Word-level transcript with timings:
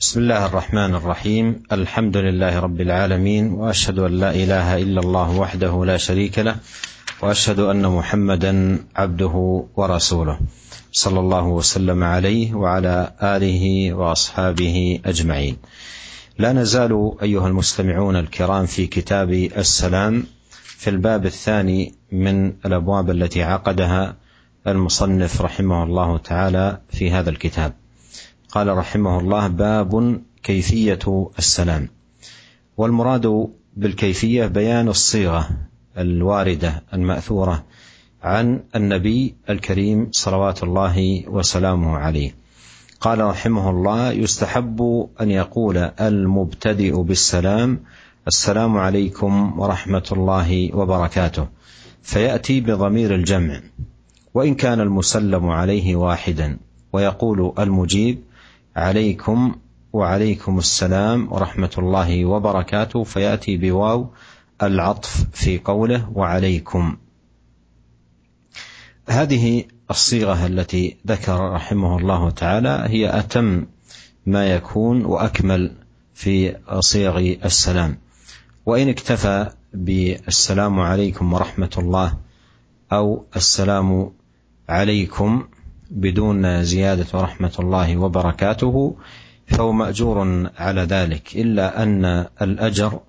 بسم 0.00 0.20
الله 0.20 0.46
الرحمن 0.46 0.94
الرحيم 0.94 1.62
الحمد 1.72 2.16
لله 2.16 2.58
رب 2.58 2.80
العالمين 2.80 3.52
واشهد 3.52 3.98
ان 3.98 4.12
لا 4.12 4.30
اله 4.30 4.76
الا 4.82 5.00
الله 5.00 5.30
وحده 5.38 5.84
لا 5.84 5.96
شريك 5.96 6.38
له 6.38 6.56
واشهد 7.22 7.58
ان 7.58 7.86
محمدا 7.86 8.78
عبده 8.96 9.64
ورسوله 9.76 10.38
صلى 10.92 11.20
الله 11.20 11.46
وسلم 11.46 12.04
عليه 12.04 12.54
وعلى 12.54 13.12
اله 13.22 13.92
واصحابه 13.94 15.00
اجمعين 15.06 15.56
لا 16.38 16.52
نزال 16.52 17.12
ايها 17.22 17.48
المستمعون 17.48 18.16
الكرام 18.16 18.66
في 18.66 18.86
كتاب 18.86 19.30
السلام 19.32 20.24
في 20.64 20.90
الباب 20.90 21.26
الثاني 21.26 21.94
من 22.12 22.52
الابواب 22.66 23.10
التي 23.10 23.42
عقدها 23.42 24.16
المصنف 24.66 25.40
رحمه 25.42 25.82
الله 25.82 26.18
تعالى 26.18 26.80
في 26.90 27.10
هذا 27.10 27.30
الكتاب 27.30 27.72
قال 28.50 28.76
رحمه 28.76 29.20
الله 29.20 29.48
باب 29.48 30.20
كيفية 30.42 31.30
السلام. 31.38 31.88
والمراد 32.76 33.48
بالكيفية 33.76 34.46
بيان 34.46 34.88
الصيغة 34.88 35.48
الواردة 35.98 36.82
المأثورة 36.94 37.64
عن 38.22 38.60
النبي 38.76 39.34
الكريم 39.50 40.08
صلوات 40.12 40.62
الله 40.62 41.24
وسلامه 41.28 41.96
عليه. 41.96 42.34
قال 43.00 43.20
رحمه 43.20 43.70
الله 43.70 44.12
يستحب 44.12 45.08
أن 45.20 45.30
يقول 45.30 45.76
المبتدئ 45.78 47.02
بالسلام 47.02 47.80
السلام 48.26 48.76
عليكم 48.76 49.60
ورحمة 49.60 50.08
الله 50.12 50.76
وبركاته. 50.76 51.46
فيأتي 52.02 52.60
بضمير 52.60 53.14
الجمع 53.14 53.60
وإن 54.34 54.54
كان 54.54 54.80
المسلم 54.80 55.46
عليه 55.46 55.96
واحدا 55.96 56.58
ويقول 56.92 57.52
المجيب 57.58 58.18
عليكم 58.78 59.54
وعليكم 59.92 60.58
السلام 60.58 61.32
ورحمة 61.32 61.70
الله 61.78 62.24
وبركاته. 62.24 63.04
فيأتي 63.04 63.56
بواو 63.56 64.10
العطف 64.62 65.24
في 65.32 65.58
قوله 65.58 66.10
وعليكم. 66.14 66.96
هذه 69.08 69.64
الصيغة 69.90 70.46
التي 70.46 70.96
ذكر 71.06 71.52
رحمه 71.52 71.98
الله 71.98 72.30
تعالى 72.30 72.84
هي 72.86 73.18
أتم 73.18 73.66
ما 74.26 74.46
يكون 74.46 75.04
وأكمل 75.04 75.72
في 76.14 76.56
صيغ 76.80 77.18
السلام. 77.44 77.98
وإن 78.66 78.88
اكتفى 78.88 79.50
بالسلام 79.74 80.80
عليكم 80.80 81.32
ورحمة 81.32 81.74
الله 81.78 82.18
أو 82.92 83.24
السلام 83.36 84.12
عليكم 84.68 85.48
بدون 85.90 86.64
زيادة 86.64 87.06
رحمة 87.14 87.52
الله 87.58 87.96
وبركاته 87.96 88.96
فهو 89.46 89.72
مأجور 89.72 90.48
على 90.56 90.80
ذلك 90.80 91.36
إلا 91.36 91.82
أن 91.82 92.04
الأجر 92.42 93.00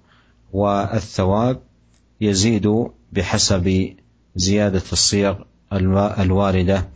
والثواب 0.54 1.60
يزيد 2.22 2.88
بحسب 3.12 3.96
زيادة 4.36 4.84
الصيغ 4.92 5.36
الواردة 6.20 6.88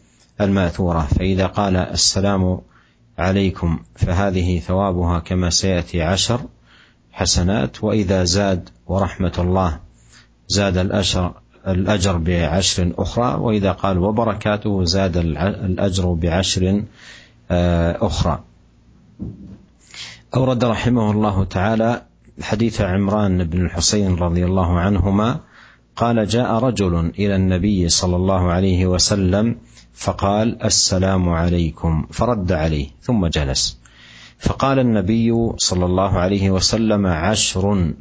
المأثورة. 0.42 1.02
فإذا 1.02 1.46
قال 1.46 1.76
السلام 1.76 2.62
عليكم 3.18 3.80
فهذه 3.96 4.60
ثوابها 4.60 5.20
كما 5.20 5.50
سيأتي 5.50 6.02
عشر 6.02 6.42
حسنات 7.12 7.84
وإذا 7.84 8.24
زاد 8.24 8.70
ورحمة 8.88 9.34
الله 9.40 9.80
زاد 10.48 10.78
الأجر 10.78 11.34
الأجر 11.68 12.18
بعشر 12.18 12.94
أخرى 12.98 13.36
وإذا 13.40 13.72
قال 13.72 13.98
وبركاته 13.98 14.84
زاد 14.84 15.18
الأجر 15.18 16.14
بعشر 16.14 16.84
أخرى. 18.02 18.44
أورد 20.36 20.66
رحمه 20.66 21.12
الله 21.12 21.44
تعالى 21.44 22.02
حديث 22.42 22.82
عمران 22.82 23.44
بن 23.44 23.66
الحسين 23.66 24.16
رضي 24.16 24.46
الله 24.46 24.80
عنهما 24.80 25.40
قال 25.96 26.28
جاء 26.28 26.52
رجل 26.54 27.12
إلى 27.20 27.36
النبي 27.36 27.90
صلى 27.90 28.16
الله 28.16 28.52
عليه 28.52 28.86
وسلم 28.86 29.56
فقال 29.94 30.64
السلام 30.64 31.30
عليكم 31.30 32.08
فرد 32.12 32.52
عليه 32.52 32.88
ثم 33.02 33.28
جلس. 33.28 33.80
فقال 34.40 34.80
النبي 34.80 35.52
صلى 35.58 35.86
الله 35.86 36.20
عليه 36.20 36.52
وسلم 36.52 37.08
عشر 37.08 37.94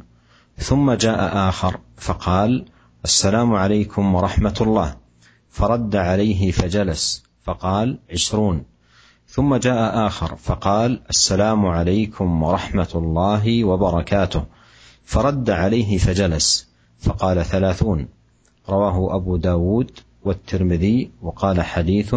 ثم 0.57 0.91
جاء 0.91 1.49
آخر 1.49 1.79
فقال 1.97 2.65
السلام 3.05 3.53
عليكم 3.53 4.15
ورحمة 4.15 4.53
الله. 4.61 4.95
فرد 5.49 5.95
عليه 5.95 6.51
فجلس 6.51 7.23
فقال 7.43 7.99
عشرون. 8.11 8.63
ثم 9.27 9.55
جاء 9.55 10.07
آخر 10.07 10.35
فقال 10.35 11.01
السلام 11.09 11.65
عليكم 11.65 12.43
ورحمة 12.43 12.87
الله 12.95 13.63
وبركاته. 13.63 14.45
فرد 15.05 15.49
عليه 15.49 15.97
فجلس 15.97 16.69
فقال 16.99 17.45
ثلاثون. 17.45 18.07
رواه 18.69 19.15
أبو 19.15 19.37
داود 19.37 19.91
والترمذي 20.23 21.11
وقال 21.21 21.61
حديث 21.61 22.15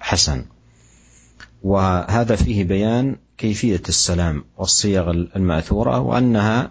حسن. 0.00 0.44
وهذا 1.62 2.36
فيه 2.36 2.64
بيان 2.64 3.16
كيفية 3.38 3.82
السلام 3.88 4.44
والصيغ 4.58 5.10
المأثورة 5.10 6.00
وأنها 6.00 6.70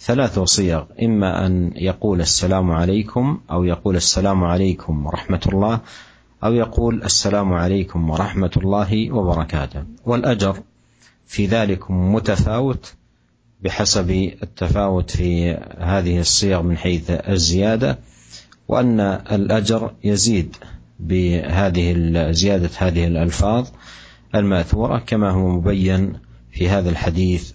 ثلاث 0.00 0.38
صيغ 0.38 0.84
إما 1.02 1.46
أن 1.46 1.72
يقول 1.76 2.20
السلام 2.20 2.70
عليكم 2.70 3.40
أو 3.50 3.64
يقول 3.64 3.96
السلام 3.96 4.44
عليكم 4.44 5.06
ورحمة 5.06 5.40
الله 5.52 5.80
أو 6.44 6.52
يقول 6.52 7.02
السلام 7.02 7.52
عليكم 7.52 8.10
ورحمة 8.10 8.50
الله 8.56 9.12
وبركاته. 9.12 9.82
والأجر 10.06 10.56
في 11.26 11.46
ذلك 11.46 11.90
متفاوت 11.90 12.94
بحسب 13.62 14.10
التفاوت 14.42 15.10
في 15.10 15.50
هذه 15.78 16.20
الصيغ 16.20 16.62
من 16.62 16.76
حيث 16.76 17.10
الزيادة 17.10 17.98
وأن 18.68 19.00
الأجر 19.32 19.92
يزيد 20.04 20.56
بهذه 21.00 21.92
زيادة 22.32 22.70
هذه 22.78 23.06
الألفاظ 23.06 23.68
الماثورة 24.34 24.98
كما 24.98 25.30
هو 25.30 25.48
مبين 25.48 26.12
في 26.52 26.68
هذا 26.68 26.90
الحديث 26.90 27.52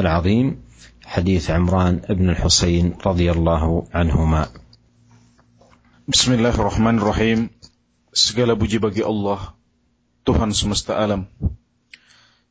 العظيم. 0.00 0.65
حديث 1.11 1.51
عمران 1.51 2.07
بن 2.07 2.29
الحسين 2.29 3.03
رضي 3.03 3.27
الله 3.31 3.63
عنهما. 3.91 4.43
بسم 6.07 6.29
الله 6.39 6.53
الرحمن 6.55 6.95
الرحيم. 7.03 7.39
Segala 8.11 8.55
puji 8.59 8.79
bagi 8.79 9.03
Allah, 9.03 9.55
Tuhan 10.27 10.51
semesta 10.51 10.99
alam. 10.99 11.27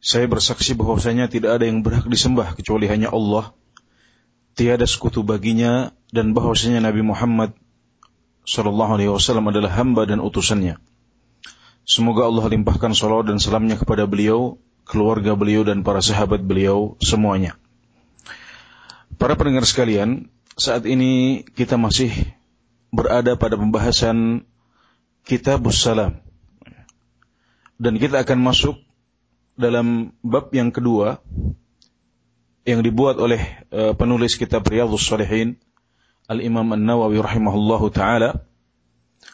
Saya 0.00 0.24
bersaksi 0.24 0.72
bahwasanya 0.72 1.28
tidak 1.28 1.60
ada 1.60 1.68
yang 1.68 1.84
berhak 1.84 2.08
disembah 2.08 2.56
kecuali 2.56 2.88
hanya 2.88 3.12
Allah. 3.12 3.52
Tiada 4.56 4.88
sekutu 4.88 5.20
baginya 5.20 5.92
dan 6.08 6.32
bahwasanya 6.32 6.80
Nabi 6.84 7.04
Muhammad 7.04 7.52
sallallahu 8.48 8.96
alaihi 8.96 9.12
wasallam 9.12 9.52
adalah 9.52 9.72
hamba 9.76 10.08
dan 10.08 10.24
utusannya. 10.24 10.80
Semoga 11.84 12.28
Allah 12.28 12.48
limpahkan 12.48 12.92
salawat 12.96 13.28
dan 13.28 13.40
salamnya 13.40 13.76
kepada 13.76 14.04
beliau, 14.04 14.60
keluarga 14.84 15.36
beliau 15.36 15.64
dan 15.64 15.84
para 15.84 16.00
sahabat 16.00 16.44
beliau 16.44 16.96
semuanya. 17.00 17.60
Para 19.15 19.39
pendengar 19.39 19.63
sekalian, 19.63 20.27
saat 20.59 20.83
ini 20.83 21.43
kita 21.55 21.79
masih 21.79 22.11
berada 22.91 23.39
pada 23.39 23.55
pembahasan 23.55 24.43
Kitabus 25.23 25.79
Salam. 25.79 26.19
Dan 27.79 27.95
kita 27.99 28.23
akan 28.23 28.39
masuk 28.43 28.75
dalam 29.55 30.11
bab 30.19 30.51
yang 30.51 30.71
kedua 30.71 31.23
yang 32.67 32.83
dibuat 32.83 33.15
oleh 33.19 33.39
uh, 33.71 33.95
penulis 33.95 34.35
kitab 34.35 34.67
Riyadhus 34.67 35.03
Shalihin 35.03 35.59
Al-Imam 36.27 36.65
An-Nawawi 36.75 37.21
rahimahullahu 37.21 37.93
taala 37.93 38.43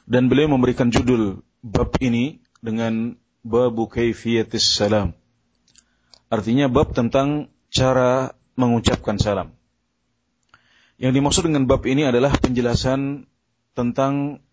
dan 0.05 0.27
beliau 0.27 0.51
memberikan 0.51 0.91
judul 0.91 1.41
bab 1.63 1.95
ini 2.03 2.43
dengan 2.59 3.17
babu 3.41 3.89
kaifiyatis 3.89 4.65
salam. 4.65 5.17
Artinya 6.29 6.69
bab 6.69 6.93
tentang 6.93 7.49
cara 7.71 8.35
mengucapkan 8.59 9.17
salam. 9.17 9.60
Yang 11.01 11.13
dimaksud 11.17 11.43
dengan 11.49 11.65
bab 11.65 11.81
ini 11.89 12.05
adalah 12.05 12.29
penjelasan 12.37 13.25
tentang 13.73 14.45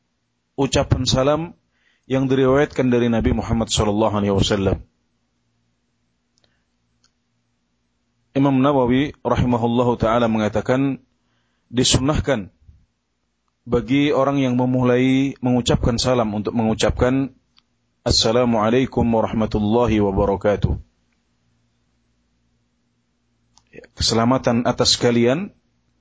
ucapan 0.56 1.04
salam 1.04 1.42
yang 2.08 2.24
diriwayatkan 2.24 2.88
dari 2.88 3.12
Nabi 3.12 3.36
Muhammad 3.36 3.68
sallallahu 3.68 4.16
alaihi 4.16 4.32
wasallam. 4.32 4.80
Imam 8.32 8.64
Nawawi 8.64 9.12
rahimahullahu 9.20 10.00
taala 10.00 10.24
mengatakan 10.32 11.04
disunnahkan 11.68 12.48
bagi 13.68 14.08
orang 14.16 14.40
yang 14.40 14.56
memulai 14.56 15.36
mengucapkan 15.44 16.00
salam 16.00 16.32
untuk 16.32 16.56
mengucapkan 16.56 17.36
Assalamualaikum 18.08 19.04
warahmatullahi 19.04 20.00
wabarakatuh. 20.00 20.80
Ya, 23.68 23.84
keselamatan 23.92 24.64
atas 24.64 24.96
kalian 24.96 25.52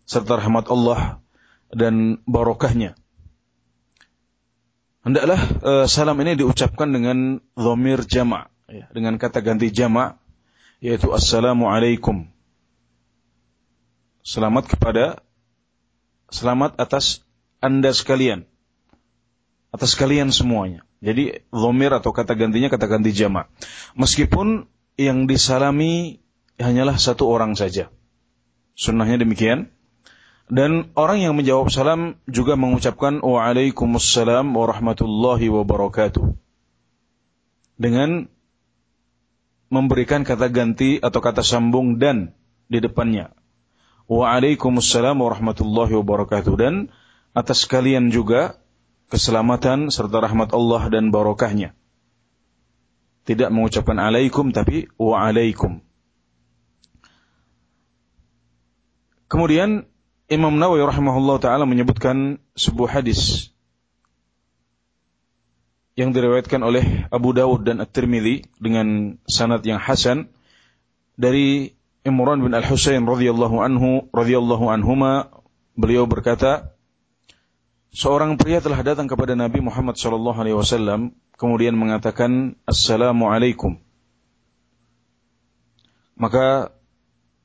serta 0.07 0.39
rahmat 0.39 0.71
Allah 0.71 1.19
dan 1.69 2.23
barokahnya. 2.23 2.95
Hendaklah 5.03 5.39
uh, 5.63 5.85
salam 5.87 6.19
ini 6.23 6.39
diucapkan 6.39 6.87
dengan 6.87 7.43
dhamir 7.55 8.03
jama' 8.07 8.47
ya, 8.67 8.87
dengan 8.91 9.19
kata 9.19 9.43
ganti 9.43 9.71
jama' 9.71 10.19
yaitu 10.79 11.11
assalamu 11.11 11.67
alaikum. 11.67 12.27
Selamat 14.23 14.67
kepada 14.67 15.23
selamat 16.27 16.75
atas 16.75 17.23
Anda 17.63 17.95
sekalian. 17.95 18.43
Atas 19.71 19.95
kalian 19.95 20.31
semuanya. 20.31 20.87
Jadi 20.99 21.45
zomir 21.53 21.93
atau 21.93 22.09
kata 22.09 22.33
gantinya 22.33 22.67
kata 22.73 22.89
ganti 22.89 23.13
jama. 23.13 23.45
Meskipun 23.93 24.65
yang 24.97 25.29
disalami 25.29 26.19
hanyalah 26.57 26.97
satu 26.97 27.29
orang 27.29 27.53
saja. 27.53 27.93
Sunnahnya 28.73 29.21
demikian. 29.21 29.69
Dan 30.47 30.95
orang 30.95 31.19
yang 31.19 31.35
menjawab 31.35 31.67
salam 31.67 32.15
juga 32.23 32.55
mengucapkan 32.55 33.19
Waalaikumsalam 33.19 34.47
warahmatullahi 34.47 35.51
wabarakatuh. 35.51 36.23
Dengan 37.75 38.31
memberikan 39.67 40.23
kata 40.23 40.47
ganti 40.47 41.03
atau 41.03 41.19
kata 41.19 41.43
sambung 41.43 41.99
dan 41.99 42.31
di 42.71 42.79
depannya. 42.79 43.35
Waalaikumsalam 44.07 45.19
warahmatullahi 45.19 45.99
wabarakatuh. 45.99 46.53
Dan 46.55 46.95
atas 47.35 47.67
kalian 47.67 48.07
juga 48.07 48.55
keselamatan 49.11 49.91
serta 49.91 50.23
rahmat 50.23 50.55
Allah 50.55 50.87
dan 50.87 51.11
barokahnya. 51.11 51.75
Tidak 53.27 53.51
mengucapkan 53.51 53.99
alaikum 53.99 54.55
tapi 54.55 54.87
waalaikum. 54.95 55.83
Kemudian 59.27 59.83
Imam 60.27 60.59
Nawawi 60.59 60.83
rahimahullah 60.83 61.39
taala 61.39 61.63
menyebutkan 61.63 62.43
sebuah 62.59 62.99
hadis 62.99 63.51
yang 65.95 66.11
diriwayatkan 66.11 66.59
oleh 66.59 67.07
Abu 67.07 67.31
Dawud 67.31 67.63
dan 67.63 67.79
At-Tirmidzi 67.79 68.43
dengan 68.59 69.17
sanad 69.23 69.63
yang 69.63 69.79
hasan 69.79 70.27
dari 71.15 71.79
Imran 72.03 72.43
bin 72.43 72.51
Al-Husain 72.51 73.07
radhiyallahu 73.07 73.57
anhu 73.63 74.11
radhiyallahu 74.11 74.67
anhuma. 74.67 75.31
Beliau 75.79 76.03
berkata 76.03 76.75
seorang 77.95 78.35
pria 78.35 78.59
telah 78.59 78.83
datang 78.83 79.07
kepada 79.07 79.31
Nabi 79.31 79.63
Muhammad 79.63 79.95
sallallahu 79.95 80.37
alaihi 80.37 80.57
wasallam 80.59 81.15
kemudian 81.39 81.73
mengatakan 81.79 82.59
assalamualaikum 82.67 83.79
maka 86.17 86.73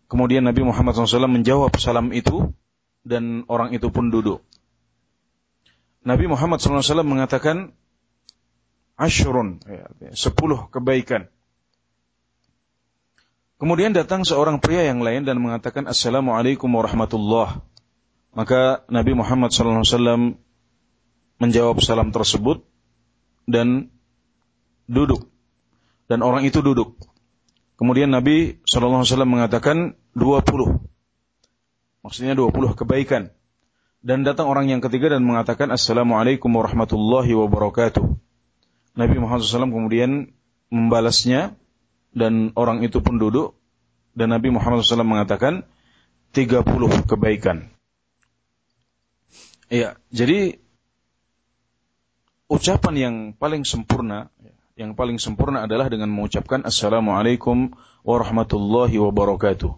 kemudian 0.08 0.44
Nabi 0.44 0.64
Muhammad 0.64 0.96
SAW 0.96 1.29
menjawab 1.29 1.76
salam 1.76 2.08
itu 2.17 2.56
dan 3.02 3.46
orang 3.50 3.75
itu 3.75 3.90
pun 3.90 4.10
duduk. 4.10 4.43
Nabi 6.02 6.26
Muhammad 6.26 6.58
SAW 6.58 7.06
mengatakan 7.06 7.75
ashrun, 8.99 9.62
ya, 9.66 9.87
sepuluh 10.14 10.66
kebaikan. 10.70 11.31
Kemudian 13.62 13.94
datang 13.94 14.26
seorang 14.26 14.58
pria 14.58 14.90
yang 14.90 15.06
lain 15.06 15.22
dan 15.22 15.38
mengatakan 15.38 15.87
Assalamualaikum 15.87 16.66
warahmatullah. 16.66 17.62
Maka 18.34 18.82
Nabi 18.90 19.14
Muhammad 19.14 19.55
SAW 19.55 20.34
menjawab 21.38 21.78
salam 21.78 22.10
tersebut 22.10 22.66
dan 23.46 23.94
duduk. 24.90 25.31
Dan 26.10 26.26
orang 26.26 26.43
itu 26.43 26.58
duduk. 26.58 26.98
Kemudian 27.78 28.10
Nabi 28.10 28.58
SAW 28.66 29.06
mengatakan 29.22 29.94
20 30.19 30.91
Maksudnya 32.02 32.34
20 32.34 32.75
kebaikan. 32.75 33.31
Dan 34.02 34.26
datang 34.26 34.50
orang 34.50 34.66
yang 34.66 34.82
ketiga 34.82 35.14
dan 35.14 35.22
mengatakan 35.22 35.70
Assalamualaikum 35.70 36.50
warahmatullahi 36.50 37.31
wabarakatuh. 37.38 38.02
Nabi 38.99 39.16
Muhammad 39.22 39.46
SAW 39.46 39.70
kemudian 39.70 40.34
membalasnya 40.75 41.54
dan 42.10 42.50
orang 42.58 42.82
itu 42.82 42.99
pun 42.99 43.22
duduk 43.22 43.54
dan 44.19 44.34
Nabi 44.34 44.50
Muhammad 44.50 44.82
SAW 44.82 45.06
mengatakan 45.06 45.62
30 46.34 46.66
kebaikan. 47.06 47.70
Iya, 49.72 49.96
jadi 50.12 50.60
ucapan 52.50 52.94
yang 52.98 53.14
paling 53.32 53.64
sempurna, 53.64 54.28
yang 54.76 54.93
paling 54.93 55.16
sempurna 55.16 55.64
adalah 55.64 55.88
dengan 55.88 56.12
mengucapkan 56.12 56.66
Assalamualaikum 56.66 57.72
warahmatullahi 58.05 58.98
wabarakatuh. 58.98 59.72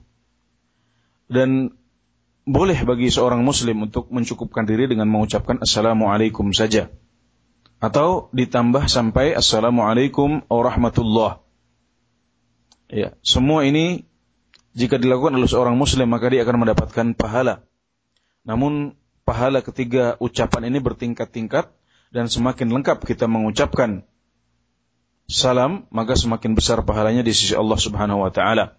Dan 1.31 1.77
boleh 2.45 2.77
bagi 2.85 3.09
seorang 3.09 3.41
muslim 3.41 3.89
untuk 3.89 4.13
mencukupkan 4.13 4.69
diri 4.69 4.85
dengan 4.85 5.09
mengucapkan 5.09 5.61
assalamualaikum 5.65 6.53
saja. 6.53 6.93
Atau 7.81 8.33
ditambah 8.33 8.89
sampai 8.89 9.37
assalamualaikum 9.37 10.45
warahmatullah. 10.49 11.41
Ya 12.93 13.17
semua 13.25 13.65
ini 13.65 14.05
jika 14.77 15.01
dilakukan 15.01 15.37
oleh 15.37 15.49
seorang 15.49 15.77
muslim 15.77 16.09
maka 16.09 16.29
dia 16.29 16.45
akan 16.45 16.69
mendapatkan 16.69 17.07
pahala. 17.17 17.65
Namun 18.45 18.97
pahala 19.25 19.65
ketiga 19.65 20.21
ucapan 20.21 20.69
ini 20.69 20.79
bertingkat-tingkat 20.85 21.73
dan 22.13 22.29
semakin 22.29 22.71
lengkap 22.71 23.03
kita 23.03 23.25
mengucapkan 23.25 24.05
salam 25.25 25.89
maka 25.89 26.13
semakin 26.15 26.53
besar 26.53 26.85
pahalanya 26.85 27.25
di 27.25 27.33
sisi 27.33 27.57
Allah 27.57 27.81
Subhanahu 27.81 28.21
wa 28.21 28.29
taala 28.29 28.77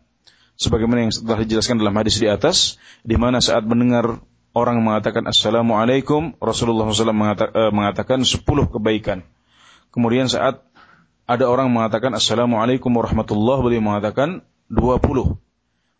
sebagaimana 0.55 1.07
yang 1.07 1.11
telah 1.11 1.39
dijelaskan 1.43 1.79
dalam 1.79 1.95
hadis 1.95 2.19
di 2.19 2.27
atas, 2.27 2.79
di 3.03 3.15
mana 3.19 3.43
saat 3.43 3.63
mendengar 3.67 4.23
orang 4.55 4.79
mengatakan 4.79 5.27
Assalamualaikum, 5.27 6.39
Rasulullah 6.39 6.87
SAW 6.87 7.11
eh, 7.11 7.71
mengatakan 7.75 8.23
sepuluh 8.23 8.71
kebaikan. 8.71 9.21
Kemudian 9.91 10.31
saat 10.31 10.63
ada 11.27 11.45
orang 11.51 11.71
mengatakan 11.71 12.15
Assalamualaikum 12.15 12.91
warahmatullahi 12.95 13.61
beliau 13.63 13.83
mengatakan 13.83 14.43
dua 14.71 14.99
puluh. 14.99 15.35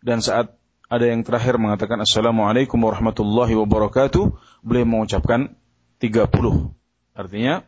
Dan 0.00 0.24
saat 0.24 0.56
ada 0.86 1.04
yang 1.04 1.26
terakhir 1.26 1.58
mengatakan 1.58 2.00
Assalamualaikum 2.00 2.78
warahmatullahi 2.78 3.58
wabarakatuh, 3.58 4.24
beliau 4.64 4.86
mengucapkan 4.86 5.52
tiga 6.00 6.24
puluh. 6.30 6.72
Artinya 7.12 7.66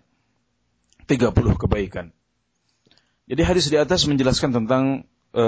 tiga 1.05 1.35
puluh 1.35 1.57
kebaikan. 1.57 2.13
Jadi 3.29 3.43
hadis 3.45 3.69
di 3.69 3.77
atas 3.77 4.09
menjelaskan 4.09 4.57
tentang 4.57 5.05
e, 5.39 5.45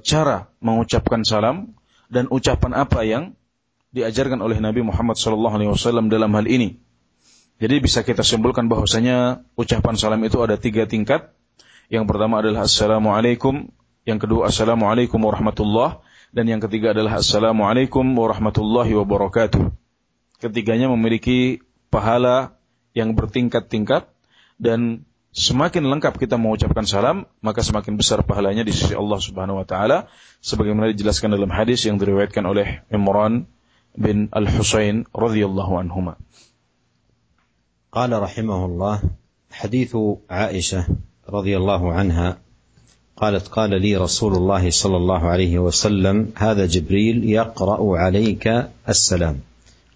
cara 0.00 0.48
mengucapkan 0.64 1.20
salam 1.20 1.76
dan 2.08 2.32
ucapan 2.32 2.72
apa 2.72 3.04
yang 3.04 3.36
diajarkan 3.92 4.40
oleh 4.40 4.58
Nabi 4.58 4.80
Muhammad 4.82 5.20
SAW 5.20 6.08
dalam 6.08 6.32
hal 6.32 6.46
ini. 6.48 6.80
Jadi 7.62 7.78
bisa 7.78 8.02
kita 8.02 8.26
simpulkan 8.26 8.66
bahwasanya 8.66 9.46
ucapan 9.54 9.94
salam 9.94 10.18
itu 10.26 10.42
ada 10.42 10.58
tiga 10.58 10.88
tingkat. 10.90 11.30
Yang 11.86 12.10
pertama 12.10 12.42
adalah 12.42 12.66
Assalamualaikum, 12.66 13.70
yang 14.08 14.18
kedua 14.18 14.50
Assalamualaikum 14.50 15.20
warahmatullah, 15.22 16.02
dan 16.34 16.50
yang 16.50 16.58
ketiga 16.58 16.90
adalah 16.90 17.22
Assalamualaikum 17.22 18.02
warahmatullahi 18.02 18.90
wabarakatuh. 18.98 19.70
Ketiganya 20.42 20.90
memiliki 20.90 21.62
pahala 21.94 22.58
yang 22.90 23.14
bertingkat-tingkat 23.14 24.10
dan 24.58 25.06
semakin 25.33 25.85
lengkap 25.85 26.17
kita 26.17 26.35
mengucapkan 26.41 26.85
salam, 26.89 27.29
maka 27.39 27.61
semakin 27.61 27.95
besar 27.95 28.25
pahalanya 28.25 28.65
di 28.65 28.73
sisi 28.73 28.97
Allah 28.97 29.19
Subhanahu 29.21 29.61
wa 29.61 29.67
taala 29.67 30.09
sebagaimana 30.41 30.91
dijelaskan 30.91 31.35
dalam 31.35 31.51
hadis 31.53 31.85
yang 31.85 32.01
diriwayatkan 32.01 32.43
oleh 32.43 32.81
Imran 32.89 33.45
bin 33.93 34.29
Al-Husain 34.33 35.05
radhiyallahu 35.13 35.73
anhuma. 35.79 36.17
قال 37.89 38.13
رحمه 38.13 38.65
الله 38.65 38.95
حديث 39.49 39.97
عائشة 40.29 40.85
رضي 41.29 41.57
الله 41.57 41.93
عنها 41.93 42.37
قالت 43.17 43.47
قال 43.47 43.81
لي 43.81 43.97
رسول 43.97 44.37
الله 44.37 44.69
صلى 44.69 44.97
الله 44.97 45.21
عليه 45.29 45.59
وسلم 45.59 46.37
هذا 46.37 46.65
جبريل 46.65 47.25
يقرأ 47.25 47.81
عليك 47.97 48.45
السلام 48.89 49.41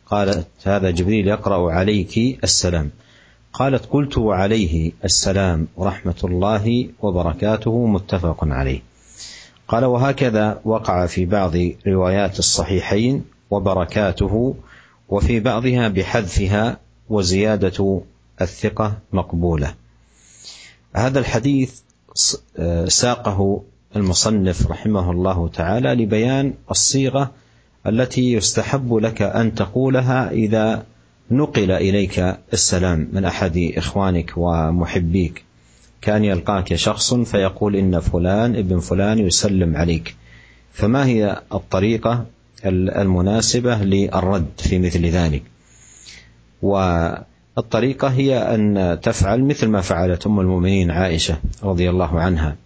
قالت 0.09 0.47
هذا 0.63 0.89
جبريل 0.91 1.27
يقرأ 1.27 1.71
عليك 1.71 2.43
السلام 2.43 2.89
قالت 3.52 3.86
قلت 3.86 4.18
وعليه 4.18 4.92
السلام 5.04 5.68
ورحمة 5.76 6.20
الله 6.24 6.88
وبركاته 7.02 7.86
متفق 7.86 8.44
عليه. 8.44 8.82
قال 9.68 9.84
وهكذا 9.84 10.60
وقع 10.64 11.06
في 11.06 11.24
بعض 11.26 11.52
روايات 11.86 12.38
الصحيحين 12.38 13.24
وبركاته 13.50 14.56
وفي 15.08 15.40
بعضها 15.40 15.88
بحذفها 15.88 16.78
وزيادة 17.08 18.00
الثقة 18.40 18.98
مقبولة. 19.12 19.74
هذا 20.94 21.18
الحديث 21.18 21.80
ساقه 22.88 23.62
المصنف 23.96 24.66
رحمه 24.70 25.10
الله 25.10 25.48
تعالى 25.48 25.94
لبيان 25.94 26.54
الصيغة 26.70 27.30
التي 27.86 28.32
يستحب 28.32 28.94
لك 28.94 29.22
أن 29.22 29.54
تقولها 29.54 30.30
إذا 30.30 30.86
نقل 31.30 31.70
إليك 31.70 32.36
السلام 32.52 33.08
من 33.12 33.24
أحد 33.24 33.72
إخوانك 33.76 34.32
ومحبيك. 34.36 35.44
كان 36.00 36.24
يلقاك 36.24 36.74
شخص 36.74 37.14
فيقول 37.14 37.76
إن 37.76 38.00
فلان 38.00 38.56
ابن 38.56 38.80
فلان 38.80 39.18
يسلم 39.18 39.76
عليك. 39.76 40.16
فما 40.72 41.06
هي 41.06 41.42
الطريقة 41.52 42.26
المناسبة 42.66 43.76
للرد 43.76 44.46
في 44.58 44.78
مثل 44.78 45.06
ذلك؟ 45.06 45.42
والطريقة 46.62 48.08
هي 48.08 48.38
أن 48.38 48.98
تفعل 49.02 49.44
مثل 49.44 49.66
ما 49.68 49.80
فعلت 49.80 50.26
أم 50.26 50.40
المؤمنين 50.40 50.90
عائشة 50.90 51.38
رضي 51.62 51.90
الله 51.90 52.20
عنها. 52.20 52.56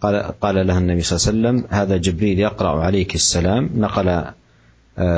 قال, 0.00 0.40
قال 0.40 0.66
لها 0.66 0.78
النبي 0.78 1.00
صلى 1.02 1.16
الله 1.16 1.48
عليه 1.48 1.58
وسلم 1.58 1.70
هذا 1.70 1.96
جبريل 1.96 2.38
يقرأ 2.38 2.80
عليك 2.80 3.14
السلام. 3.14 3.70
نقل 3.76 4.24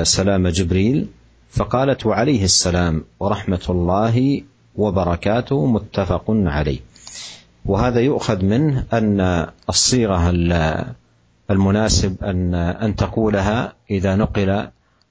سلام 0.02 0.48
جبريل 0.48 1.06
فقالت 1.50 2.06
وعليه 2.06 2.44
السلام 2.44 3.04
ورحمة 3.20 3.66
الله 3.68 4.42
وبركاته 4.76 5.66
متفق 5.66 6.24
عليه. 6.28 6.80
وهذا 7.64 8.00
يؤخذ 8.00 8.44
منه 8.44 8.84
أن 8.92 9.46
الصيغة 9.68 10.30
المناسب 11.50 12.24
أن 12.24 12.54
أن 12.54 12.96
تقولها 12.96 13.72
إذا 13.90 14.16
نقل 14.16 14.68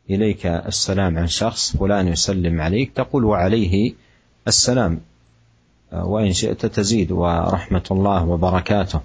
إليك 0.09 0.45
السلام 0.45 1.17
عن 1.17 1.27
شخص 1.27 1.77
فلان 1.77 2.07
يسلم 2.07 2.61
عليك 2.61 2.91
تقول 2.95 3.25
وعليه 3.25 3.93
السلام 4.47 5.01
وإن 5.91 6.33
شئت 6.33 6.65
تزيد 6.65 7.11
ورحمة 7.11 7.83
الله 7.91 8.25
وبركاته. 8.25 9.01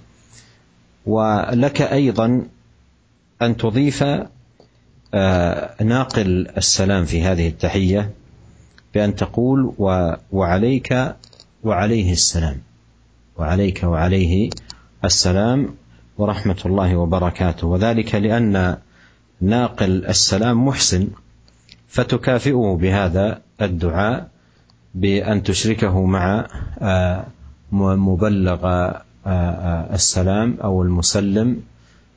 ولك 1.05 1.81
أيضا 1.81 2.47
أن 3.41 3.57
تضيف 3.57 4.03
ناقل 5.81 6.47
السلام 6.57 7.05
في 7.05 7.23
هذه 7.23 7.47
التحية 7.47 8.11
بأن 8.93 9.15
تقول 9.15 9.73
وعليك 10.31 11.15
وعليه 11.63 12.11
السلام. 12.11 12.57
وعليك 13.37 13.83
وعليه 13.83 14.49
السلام 15.05 15.75
ورحمة 16.17 16.57
الله 16.65 16.95
وبركاته. 16.95 17.67
وذلك 17.67 18.15
لأن 18.15 18.77
ناقل 19.41 20.05
السلام 20.05 20.65
محسن 20.67 21.07
فتكافئه 21.87 22.77
بهذا 22.81 23.41
الدعاء 23.61 24.29
بأن 24.95 25.43
تشركه 25.43 26.05
مع 26.05 26.47
مبلغ 27.71 28.91
السلام 29.93 30.57
أو 30.63 30.83
المسلم 30.83 31.61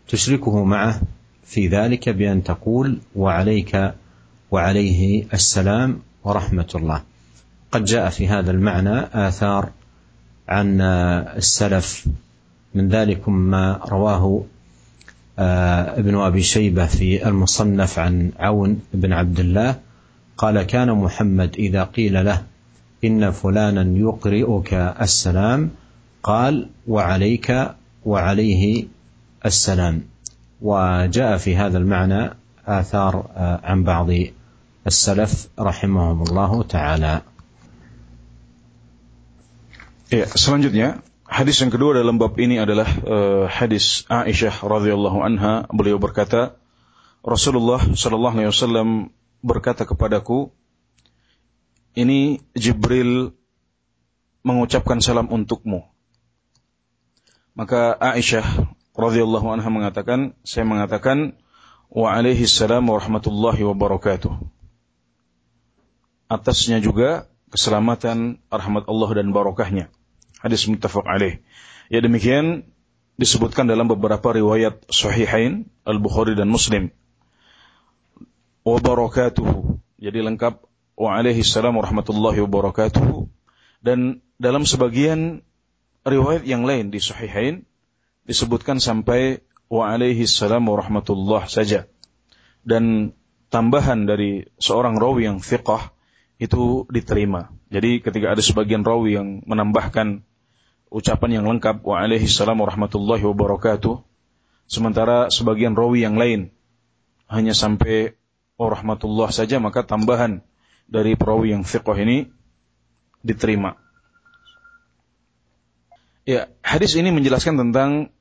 تشركه 0.08 0.64
معه 0.64 1.00
في 1.48 1.68
ذلك 1.68 2.08
بأن 2.08 2.42
تقول 2.42 2.98
وعليك 3.16 3.94
وعليه 4.50 5.24
السلام 5.34 6.00
ورحمة 6.24 6.68
الله. 6.74 7.02
قد 7.72 7.84
جاء 7.84 8.10
في 8.10 8.28
هذا 8.28 8.50
المعنى 8.50 8.98
آثار 9.28 9.68
عن 10.48 10.80
السلف 11.36 12.06
من 12.74 12.88
ذلكم 12.88 13.32
ما 13.32 13.80
رواه 13.88 14.44
ابن 15.98 16.14
أبي 16.16 16.42
شيبة 16.42 16.86
في 16.86 17.28
المصنف 17.28 17.98
عن 17.98 18.32
عون 18.38 18.80
بن 18.94 19.12
عبد 19.12 19.40
الله 19.40 19.76
قال 20.36 20.62
كان 20.62 20.90
محمد 20.90 21.54
إذا 21.58 21.84
قيل 21.84 22.24
له 22.24 22.42
إن 23.04 23.30
فلانا 23.30 23.98
يقرئك 23.98 24.74
السلام 24.74 25.70
قال 26.22 26.68
وعليك 26.88 27.68
وعليه 28.04 28.84
السلام 29.46 30.02
وجاء 30.61 31.37
في 31.37 31.55
هذا 31.55 31.77
المعنى 31.77 32.29
اثار 32.67 33.13
عن 33.63 33.83
بعض 33.83 34.09
السلف 34.87 35.47
رحمهم 35.59 36.23
الله 36.23 36.63
تعالى 36.63 37.21
Ya, 40.13 40.29
selanjutnya 40.29 41.01
hadis 41.25 41.57
yang 41.57 41.73
kedua 41.73 41.97
dalam 41.97 42.21
bab 42.21 42.37
ini 42.37 42.61
adalah 42.61 42.85
uh, 42.85 43.49
hadis 43.49 44.05
Aisyah 44.05 44.61
radhiyallahu 44.61 45.25
anha. 45.25 45.65
Beliau 45.73 45.97
berkata, 45.97 46.53
Rasulullah 47.25 47.81
shallallahu 47.81 48.37
alaihi 48.37 48.53
wasallam 48.53 49.09
berkata 49.41 49.89
kepadaku, 49.89 50.53
ini 51.97 52.45
Jibril 52.53 53.33
mengucapkan 54.45 55.01
salam 55.01 55.25
untukmu. 55.33 55.81
Maka 57.57 57.97
Aisyah 57.97 58.45
radhiyallahu 58.98 59.46
anha 59.54 59.70
mengatakan, 59.70 60.34
saya 60.42 60.66
mengatakan 60.66 61.38
wa 61.88 62.10
alaihi 62.10 62.50
salam 62.50 62.90
warahmatullahi 62.90 63.62
wabarakatuh. 63.62 64.34
Atasnya 66.28 66.82
juga 66.82 67.30
keselamatan, 67.54 68.42
rahmat 68.50 68.84
Allah 68.90 69.10
dan 69.16 69.30
barokahnya. 69.32 69.88
Hadis 70.42 70.66
muttafaq 70.68 71.06
alaih. 71.06 71.40
Ya 71.88 72.04
demikian 72.04 72.68
disebutkan 73.16 73.64
dalam 73.64 73.88
beberapa 73.88 74.34
riwayat 74.34 74.84
sahihain 74.92 75.70
Al-Bukhari 75.88 76.36
dan 76.36 76.52
Muslim. 76.52 76.92
Wa 78.66 78.76
barakatuhu. 78.82 79.80
Jadi 79.98 80.18
lengkap 80.20 80.60
wa 80.98 81.10
alaihi 81.16 81.46
salam 81.46 81.78
warahmatullahi 81.80 82.44
wabarakatuh. 82.44 83.26
Dan 83.80 84.20
dalam 84.36 84.66
sebagian 84.68 85.40
riwayat 86.04 86.44
yang 86.44 86.66
lain 86.66 86.90
di 86.92 87.00
sahihain 87.00 87.67
disebutkan 88.28 88.76
sampai 88.76 89.40
wa 89.72 89.88
alaihi 89.88 90.28
salam 90.28 90.68
warahmatullah 90.68 91.48
saja. 91.48 91.88
Dan 92.60 93.16
tambahan 93.48 94.04
dari 94.04 94.44
seorang 94.60 95.00
rawi 95.00 95.24
yang 95.32 95.40
fiqah 95.40 95.96
itu 96.36 96.84
diterima. 96.92 97.48
Jadi 97.72 98.04
ketika 98.04 98.36
ada 98.36 98.42
sebagian 98.44 98.84
rawi 98.84 99.16
yang 99.16 99.28
menambahkan 99.48 100.22
ucapan 100.92 101.40
yang 101.40 101.44
lengkap 101.48 101.80
wa 101.84 102.00
alaihi 102.00 102.28
salam 102.28 102.60
warahmatullahi 102.64 103.24
wabarakatuh 103.24 104.00
sementara 104.68 105.28
sebagian 105.28 105.76
rawi 105.76 106.04
yang 106.04 106.16
lain 106.16 106.52
hanya 107.28 107.52
sampai 107.52 108.16
oh 108.56 108.72
rahmatullah 108.72 109.28
saja 109.28 109.60
maka 109.60 109.84
tambahan 109.84 110.40
dari 110.88 111.12
perawi 111.12 111.52
yang 111.52 111.64
fiqh 111.68 111.92
ini 112.00 112.32
diterima. 113.20 113.76
Ya, 116.28 116.52
hadis 116.60 116.92
ini 116.96 117.08
menjelaskan 117.08 117.56
tentang 117.56 118.12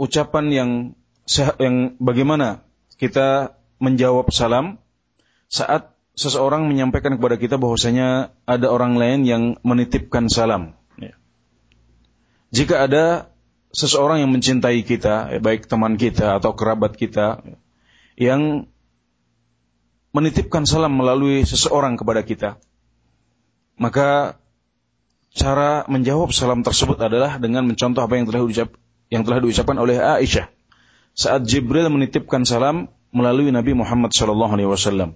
ucapan 0.00 0.46
yang 0.52 0.70
yang 1.58 1.96
bagaimana 2.02 2.66
kita 2.98 3.56
menjawab 3.78 4.30
salam 4.30 4.78
saat 5.50 5.92
seseorang 6.14 6.68
menyampaikan 6.68 7.16
kepada 7.16 7.36
kita 7.40 7.56
bahwasanya 7.56 8.36
ada 8.44 8.66
orang 8.68 9.00
lain 9.00 9.24
yang 9.24 9.42
menitipkan 9.64 10.28
salam. 10.28 10.76
Ya. 11.00 11.16
Jika 12.52 12.84
ada 12.84 13.32
seseorang 13.72 14.20
yang 14.20 14.30
mencintai 14.30 14.84
kita, 14.84 15.32
ya, 15.32 15.40
baik 15.40 15.66
teman 15.66 15.96
kita 15.96 16.36
atau 16.36 16.52
kerabat 16.52 16.94
kita, 17.00 17.40
yang 18.20 18.68
menitipkan 20.12 20.68
salam 20.68 20.92
melalui 20.92 21.48
seseorang 21.48 21.96
kepada 21.96 22.20
kita, 22.20 22.60
maka 23.80 24.36
cara 25.32 25.88
menjawab 25.88 26.28
salam 26.36 26.60
tersebut 26.60 27.00
adalah 27.00 27.40
dengan 27.40 27.64
mencontoh 27.64 28.04
apa 28.04 28.20
yang 28.20 28.28
telah 28.28 28.44
diucap 28.44 28.76
yang 29.12 29.28
telah 29.28 29.44
diucapkan 29.44 29.76
oleh 29.76 30.00
Aisyah 30.00 30.48
saat 31.12 31.44
Jibril 31.44 31.92
menitipkan 31.92 32.48
salam 32.48 32.88
melalui 33.12 33.52
Nabi 33.52 33.76
Muhammad 33.76 34.16
SAW. 34.16 35.12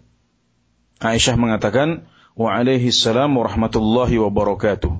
Aisyah 1.00 1.36
mengatakan, 1.40 2.04
wa 2.36 2.52
alaihi 2.52 2.92
salam 2.92 3.32
warahmatullahi 3.40 4.20
wabarakatuh. 4.20 4.92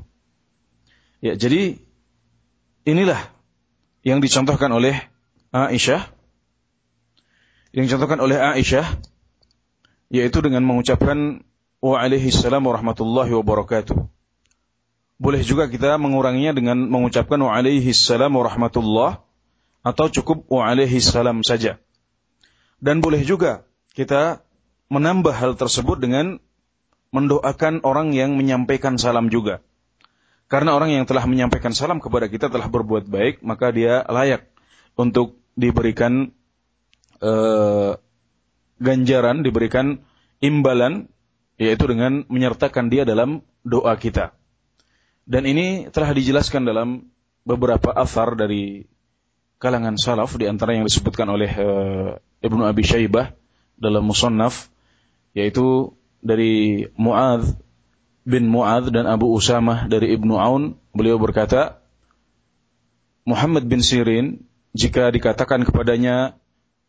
Ya, 1.21 1.37
jadi 1.37 1.77
inilah 2.89 3.21
yang 4.01 4.25
dicontohkan 4.25 4.73
oleh 4.73 4.97
Aisyah. 5.53 6.09
Yang 7.77 7.93
dicontohkan 7.93 8.25
oleh 8.25 8.41
Aisyah 8.41 8.89
yaitu 10.09 10.39
dengan 10.39 10.63
mengucapkan 10.63 11.45
wa 11.83 11.97
alaihi 12.01 12.33
salam 12.33 12.65
warahmatullahi 12.65 13.37
wabarakatuh. 13.37 14.16
Boleh 15.17 15.41
juga 15.41 15.65
kita 15.73 15.97
menguranginya 15.97 16.53
dengan 16.53 16.77
mengucapkan 16.93 17.41
wa 17.41 17.57
alaihi 17.57 17.97
salam 17.97 18.37
warahmatullah 18.37 19.25
atau 19.81 20.07
cukup 20.13 20.45
wa 20.53 20.69
alaihi 20.69 21.01
salam 21.01 21.41
saja. 21.41 21.81
Dan 22.77 23.01
boleh 23.01 23.25
juga 23.25 23.65
kita 23.97 24.45
menambah 24.93 25.33
hal 25.33 25.57
tersebut 25.57 25.97
dengan 26.05 26.37
mendoakan 27.17 27.81
orang 27.81 28.13
yang 28.13 28.37
menyampaikan 28.37 29.01
salam 29.01 29.33
juga. 29.33 29.65
Karena 30.53 30.77
orang 30.77 30.93
yang 30.93 31.09
telah 31.09 31.25
menyampaikan 31.25 31.73
salam 31.73 31.99
kepada 31.99 32.29
kita 32.29 32.53
telah 32.53 32.69
berbuat 32.69 33.09
baik, 33.09 33.41
maka 33.41 33.73
dia 33.73 34.05
layak 34.07 34.47
untuk 34.95 35.41
diberikan 35.57 36.31
uh, 37.25 37.99
ganjaran, 38.79 39.43
diberikan 39.43 40.05
imbalan, 40.45 41.09
yaitu 41.57 41.89
dengan 41.89 42.29
menyertakan 42.29 42.93
dia 42.93 43.09
dalam 43.09 43.43
doa 43.65 43.97
kita. 43.97 44.36
Dan 45.27 45.43
ini 45.43 45.91
telah 45.91 46.15
dijelaskan 46.15 46.63
dalam 46.63 47.11
beberapa 47.43 47.91
afar 47.91 48.39
dari 48.39 48.87
kalangan 49.59 49.99
salaf, 49.99 50.39
di 50.39 50.47
antara 50.47 50.79
yang 50.79 50.87
disebutkan 50.87 51.27
oleh 51.27 51.51
uh, 51.51 52.15
Ibnu 52.41 52.63
Abi 52.63 52.87
Syaibah 52.87 53.35
dalam 53.75 54.07
Musannaf 54.07 54.71
yaitu 55.37 55.93
dari 56.25 56.87
Muadz 56.97 57.53
bin 58.25 58.49
Muadz 58.49 58.89
dan 58.89 59.05
Abu 59.05 59.29
Usamah 59.35 59.85
dari 59.87 60.17
Ibnu 60.17 60.41
Aun. 60.41 60.81
Beliau 60.97 61.21
berkata 61.21 61.85
Muhammad 63.29 63.69
bin 63.69 63.85
Sirin 63.85 64.47
jika 64.73 65.13
dikatakan 65.13 65.67
kepadanya 65.67 66.39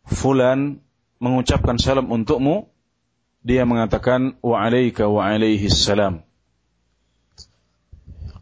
fulan 0.08 0.80
mengucapkan 1.20 1.76
salam 1.82 2.08
untukmu 2.08 2.70
dia 3.42 3.64
mengatakan 3.64 4.36
wa 4.44 4.60
alaika 4.60 5.08
wa 5.08 5.24
alaihi 5.24 5.72
salam 5.72 6.27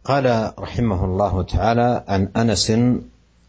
قال 0.06 0.52
رحمه 0.58 1.04
الله 1.04 1.42
تعالى 1.42 2.04
عن 2.08 2.28
أنس 2.36 2.72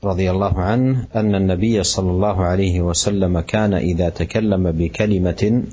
رضي 0.04 0.32
الله 0.32 0.62
عنه 0.62 1.08
أن 1.16 1.36
النبي 1.36 1.84
صلى 1.84 2.12
الله 2.12 2.46
عليه 2.46 2.82
وسلم 2.82 3.40
كان 3.40 3.74
إذا 3.74 4.10
تكلم 4.10 4.72
بكلمة 4.72 5.64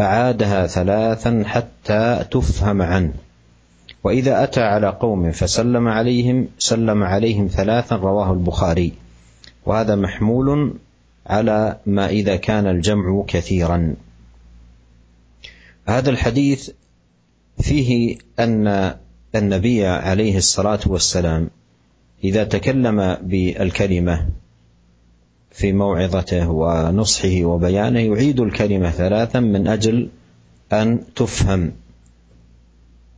أعادها 0.00 0.66
ثلاثا 0.66 1.42
حتى 1.46 2.24
تفهم 2.30 2.82
عنه. 2.82 3.12
وإذا 4.04 4.44
أتى 4.44 4.60
على 4.60 4.88
قوم 4.88 5.32
فسلم 5.32 5.88
عليهم 5.88 6.48
سلم 6.58 7.02
عليهم 7.02 7.46
ثلاثا 7.46 7.96
رواه 7.96 8.32
البخاري. 8.32 8.92
وهذا 9.66 9.94
محمول 9.94 10.74
على 11.26 11.76
ما 11.86 12.08
إذا 12.08 12.36
كان 12.36 12.66
الجمع 12.66 13.24
كثيرا. 13.28 13.94
هذا 15.86 16.10
الحديث 16.10 16.70
فيه 17.60 18.18
أن 18.38 18.94
النبي 19.38 19.86
عليه 19.86 20.36
الصلاة 20.36 20.80
والسلام 20.86 21.50
إذا 22.24 22.44
تكلم 22.44 23.16
بالكلمة 23.22 24.26
في 25.50 25.72
موعظته 25.72 26.50
ونصحه 26.50 27.44
وبيانه 27.44 28.00
يعيد 28.00 28.40
الكلمة 28.40 28.90
ثلاثا 28.90 29.40
من 29.40 29.68
أجل 29.68 30.08
أن 30.72 31.00
تفهم. 31.16 31.72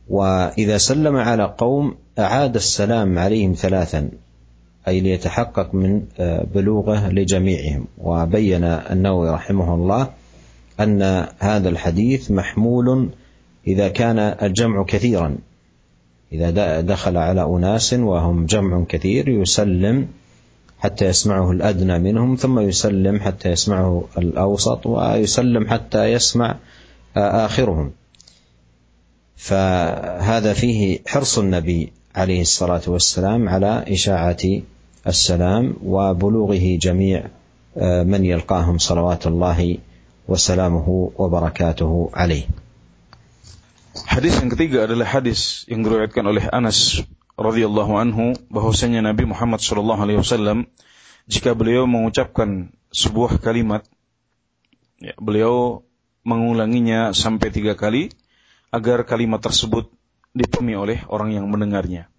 وإذا 0.09 0.77
سلم 0.77 1.15
على 1.15 1.55
قوم 1.57 1.95
أعاد 2.19 2.55
السلام 2.55 3.19
عليهم 3.19 3.53
ثلاثا 3.53 4.09
أي 4.87 4.99
ليتحقق 4.99 5.75
من 5.75 6.03
بلوغه 6.55 7.09
لجميعهم. 7.09 7.85
وبين 7.97 8.63
النووي 8.63 9.29
رحمه 9.29 9.75
الله 9.75 10.09
أن 10.79 11.27
هذا 11.39 11.69
الحديث 11.69 12.31
محمول 12.31 13.09
إذا 13.67 13.87
كان 13.87 14.19
الجمع 14.19 14.83
كثيرا. 14.83 15.37
إذا 16.31 16.81
دخل 16.81 17.17
على 17.17 17.43
أناس 17.43 17.93
وهم 17.93 18.45
جمع 18.45 18.83
كثير 18.89 19.29
يسلم 19.29 20.07
حتى 20.79 21.05
يسمعه 21.05 21.51
الأدنى 21.51 21.99
منهم 21.99 22.35
ثم 22.35 22.59
يسلم 22.59 23.19
حتى 23.19 23.49
يسمعه 23.49 24.03
الأوسط 24.17 24.85
ويسلم 24.85 25.69
حتى 25.69 26.11
يسمع 26.11 26.55
آخرهم. 27.17 27.91
فهذا 29.35 30.53
فيه 30.53 30.99
حرص 31.07 31.39
النبي 31.39 31.91
عليه 32.15 32.41
الصلاة 32.41 32.81
والسلام 32.87 33.49
على 33.49 33.85
إشاعة 33.87 34.61
السلام 35.07 35.73
وبلوغه 35.85 36.77
جميع 36.81 37.23
من 37.81 38.25
يلقاهم 38.25 38.77
صلوات 38.77 39.27
الله 39.27 39.77
وسلامه 40.27 41.11
وبركاته 41.17 42.09
عليه. 42.13 42.43
Hadis 44.11 44.43
yang 44.43 44.51
ketiga 44.51 44.83
adalah 44.91 45.07
hadis 45.07 45.63
yang 45.71 45.87
diriwayatkan 45.87 46.19
oleh 46.27 46.43
Anas 46.51 46.99
radhiyallahu 47.39 47.95
anhu 47.95 48.35
bahwasanya 48.51 48.99
Nabi 48.99 49.23
Muhammad 49.23 49.63
sallallahu 49.63 50.03
alaihi 50.03 50.19
wasallam 50.19 50.67
jika 51.31 51.55
beliau 51.55 51.87
mengucapkan 51.87 52.75
sebuah 52.91 53.39
kalimat 53.39 53.87
ya, 54.99 55.15
beliau 55.15 55.87
mengulanginya 56.27 57.15
sampai 57.15 57.55
tiga 57.55 57.79
kali 57.79 58.11
agar 58.75 59.07
kalimat 59.07 59.39
tersebut 59.39 59.87
dipahami 60.35 60.75
oleh 60.75 60.99
orang 61.07 61.31
yang 61.31 61.47
mendengarnya. 61.47 62.11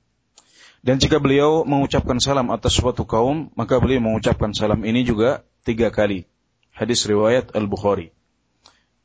Dan 0.81 0.97
jika 0.97 1.21
beliau 1.21 1.69
mengucapkan 1.69 2.17
salam 2.25 2.49
atas 2.57 2.73
suatu 2.73 3.05
kaum, 3.05 3.53
maka 3.53 3.77
beliau 3.77 4.01
mengucapkan 4.01 4.57
salam 4.57 4.81
ini 4.89 5.05
juga 5.05 5.45
tiga 5.61 5.93
kali. 5.93 6.25
Hadis 6.73 7.05
riwayat 7.05 7.53
Al-Bukhari. 7.53 8.17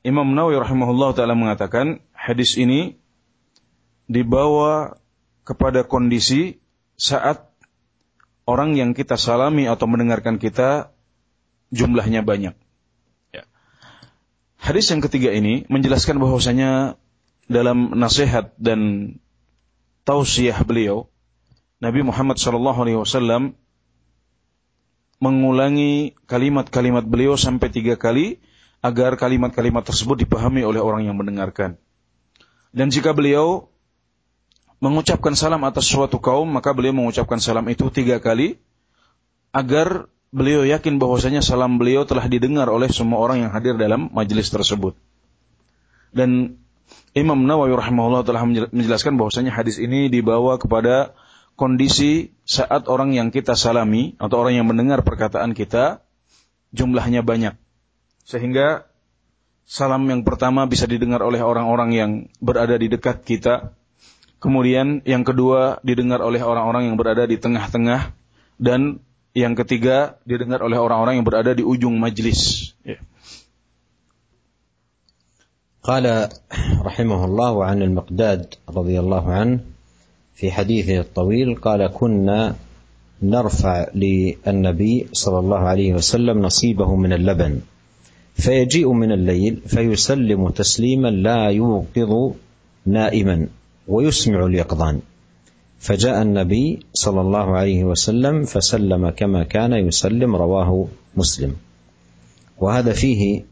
Imam 0.08 0.32
Nawawi 0.32 0.64
rahimahullah 0.64 1.12
taala 1.20 1.36
mengatakan 1.36 2.00
hadis 2.16 2.56
ini 2.56 2.96
dibawa 4.08 4.96
kepada 5.44 5.84
kondisi 5.84 6.64
saat 6.96 7.44
orang 8.48 8.80
yang 8.80 8.96
kita 8.96 9.20
salami 9.20 9.68
atau 9.68 9.84
mendengarkan 9.84 10.40
kita 10.40 10.96
jumlahnya 11.76 12.24
banyak. 12.24 12.56
Ya. 13.36 13.44
Hadis 14.56 14.88
yang 14.88 15.04
ketiga 15.04 15.36
ini 15.36 15.68
menjelaskan 15.68 16.24
bahwasanya 16.24 16.96
dalam 17.52 17.91
nasihat 18.00 18.56
dan 18.56 19.12
tausiah 20.08 20.56
beliau 20.63 21.12
Nabi 21.84 22.08
Muhammad 22.08 22.39
SAW 22.39 23.52
mengulangi 25.20 26.15
kalimat-kalimat 26.32 27.04
beliau 27.04 27.36
sampai 27.36 27.67
tiga 27.76 28.00
kali 28.00 28.39
agar 28.82 29.18
kalimat-kalimat 29.18 29.82
tersebut 29.84 30.22
dipahami 30.22 30.62
oleh 30.62 30.82
orang 30.82 31.06
yang 31.06 31.18
mendengarkan. 31.18 31.76
Dan 32.70 32.94
jika 32.94 33.16
beliau 33.16 33.72
mengucapkan 34.78 35.34
salam 35.34 35.66
atas 35.66 35.90
suatu 35.90 36.22
kaum, 36.22 36.46
maka 36.46 36.72
beliau 36.78 36.94
mengucapkan 36.94 37.42
salam 37.42 37.66
itu 37.72 37.90
tiga 37.90 38.22
kali, 38.22 38.62
agar 39.50 40.06
beliau 40.30 40.62
yakin 40.68 41.02
bahwasanya 41.02 41.42
salam 41.42 41.82
beliau 41.82 42.06
telah 42.06 42.30
didengar 42.30 42.70
oleh 42.70 42.92
semua 42.94 43.18
orang 43.18 43.48
yang 43.48 43.52
hadir 43.52 43.74
dalam 43.74 44.13
majelis 44.13 44.54
tersebut. 44.54 44.94
Dan 46.13 46.62
Imam 47.18 47.50
Nawawi 47.50 47.74
rahimahullah 47.74 48.22
telah 48.22 48.46
menjelaskan 48.46 49.18
bahwasanya 49.18 49.50
hadis 49.50 49.82
ini 49.82 50.08
dibawa 50.13 50.62
kepada 50.62 51.18
kondisi 51.58 52.38
saat 52.46 52.86
orang 52.86 53.18
yang 53.18 53.34
kita 53.34 53.58
salami 53.58 54.13
atau 54.22 54.38
orang 54.38 54.62
yang 54.62 54.70
mendengar 54.70 55.02
perkataan 55.02 55.58
kita 55.58 56.06
jumlahnya 56.70 57.26
banyak 57.26 57.58
sehingga 58.27 58.87
salam 59.66 60.05
yang 60.09 60.23
pertama 60.23 60.68
bisa 60.68 60.85
didengar 60.85 61.21
oleh 61.25 61.40
orang-orang 61.42 61.90
yang 61.92 62.11
berada 62.38 62.77
di 62.79 62.92
dekat 62.92 63.25
kita. 63.25 63.75
Kemudian 64.42 65.07
yang 65.07 65.23
kedua 65.23 65.79
didengar 65.87 66.18
oleh 66.18 66.42
orang-orang 66.42 66.90
yang 66.90 66.97
berada 66.99 67.25
di 67.25 67.38
tengah-tengah. 67.38 68.11
Dan 68.62 69.03
yang 69.33 69.57
ketiga 69.57 70.21
didengar 70.29 70.61
oleh 70.61 70.77
orang-orang 70.77 71.18
yang 71.18 71.27
berada 71.27 71.57
di 71.57 71.64
ujung 71.64 71.99
majlis. 71.99 72.75
Ya. 72.85 73.01
قال 75.83 76.07
رحمه 76.87 77.21
الله 77.27 77.55
عن 77.64 77.83
المقداد 77.83 78.55
رضي 78.71 78.97
الله 79.03 79.25
عنه 79.33 79.59
في 80.38 80.55
حديثه 80.55 81.11
الطويل 81.11 81.59
قال 81.59 81.83
كنا 81.90 82.55
نرفع 83.23 83.90
للنبي 83.90 84.95
صلى 85.12 85.38
الله 85.38 85.59
عليه 85.59 85.90
وسلم 85.99 86.38
نصيبه 86.38 86.87
من 86.97 87.12
اللبن 87.12 87.61
فيجيء 88.38 88.91
من 88.91 89.12
الليل 89.12 89.62
فيسلم 89.65 90.50
تسليما 90.50 91.08
لا 91.08 91.50
يوقظ 91.50 92.34
نائما 92.86 93.47
ويسمع 93.88 94.45
اليقظان. 94.45 95.00
فجاء 95.80 96.21
النبي 96.21 96.80
صلى 96.93 97.21
الله 97.21 97.58
عليه 97.58 97.84
وسلم 97.84 98.43
فسلم 98.43 99.10
كما 99.10 99.43
كان 99.43 99.73
يسلم 99.73 100.36
رواه 100.36 100.88
مسلم. 101.17 101.56
وهذا 102.58 102.93
فيه 102.93 103.43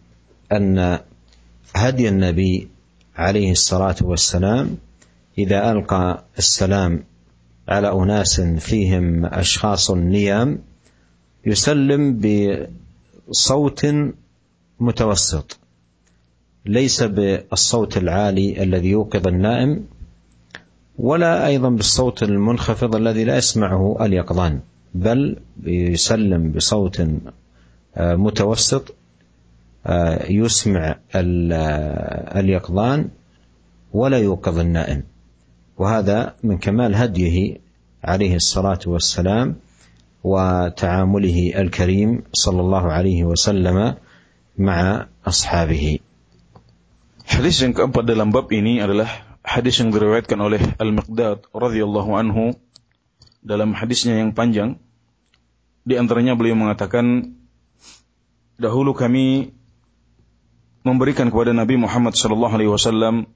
أن 0.52 1.00
هدي 1.76 2.10
النبي 2.10 2.68
عليه 3.16 3.52
الصلاة 3.52 3.96
والسلام 4.02 4.78
إذا 5.38 5.72
ألقى 5.72 6.24
السلام 6.38 7.04
على 7.68 7.92
أناس 7.94 8.42
فيهم 8.42 9.26
أشخاص 9.26 9.92
نيام 9.92 10.60
يسلم 11.46 12.22
بصوت 13.30 13.86
متوسط. 14.80 15.60
ليس 16.66 17.04
بالصوت 17.04 17.98
العالي 17.98 18.64
الذي 18.64 18.90
يوقظ 18.90 19.28
النائم 19.28 19.86
ولا 21.00 21.48
أيضا 21.48 21.70
بالصوت 21.70 22.24
المنخفض 22.24 22.96
الذي 22.96 23.24
لا 23.24 23.38
يسمعه 23.38 24.06
اليقظان 24.06 24.60
بل 24.94 25.38
يسلم 25.64 26.52
بصوت 26.52 27.04
متوسط 27.98 28.96
يسمع 30.30 30.96
اليقظان 32.36 33.10
ولا 33.94 34.18
يوقظ 34.18 34.60
النائم. 34.60 35.04
وهذا 35.78 36.36
من 36.44 36.58
كمال 36.58 36.96
هديه 36.96 37.58
عليه 38.04 38.36
الصلاة 38.36 38.80
والسلام 38.88 39.56
وتعامله 40.24 41.62
الكريم 41.62 42.24
صلى 42.34 42.62
الله 42.62 42.92
عليه 42.92 43.24
وسلم 43.24 43.96
ma'a 44.56 45.12
ashabihi. 45.24 46.02
Hadis 47.26 47.60
yang 47.64 47.74
keempat 47.74 48.06
dalam 48.06 48.30
bab 48.30 48.48
ini 48.54 48.80
adalah 48.80 49.10
hadis 49.42 49.82
yang 49.82 49.90
diriwayatkan 49.92 50.40
oleh 50.40 50.62
Al-Miqdad 50.78 51.50
radhiyallahu 51.54 52.12
anhu 52.16 52.54
dalam 53.46 53.78
hadisnya 53.78 54.18
yang 54.22 54.34
panjang 54.34 54.82
di 55.86 55.98
antaranya 56.02 56.34
beliau 56.34 56.58
mengatakan 56.58 57.38
dahulu 58.58 58.98
kami 58.98 59.54
memberikan 60.82 61.30
kepada 61.30 61.54
Nabi 61.54 61.78
Muhammad 61.78 62.18
sallallahu 62.18 62.54
alaihi 62.58 62.72
wasallam 62.74 63.30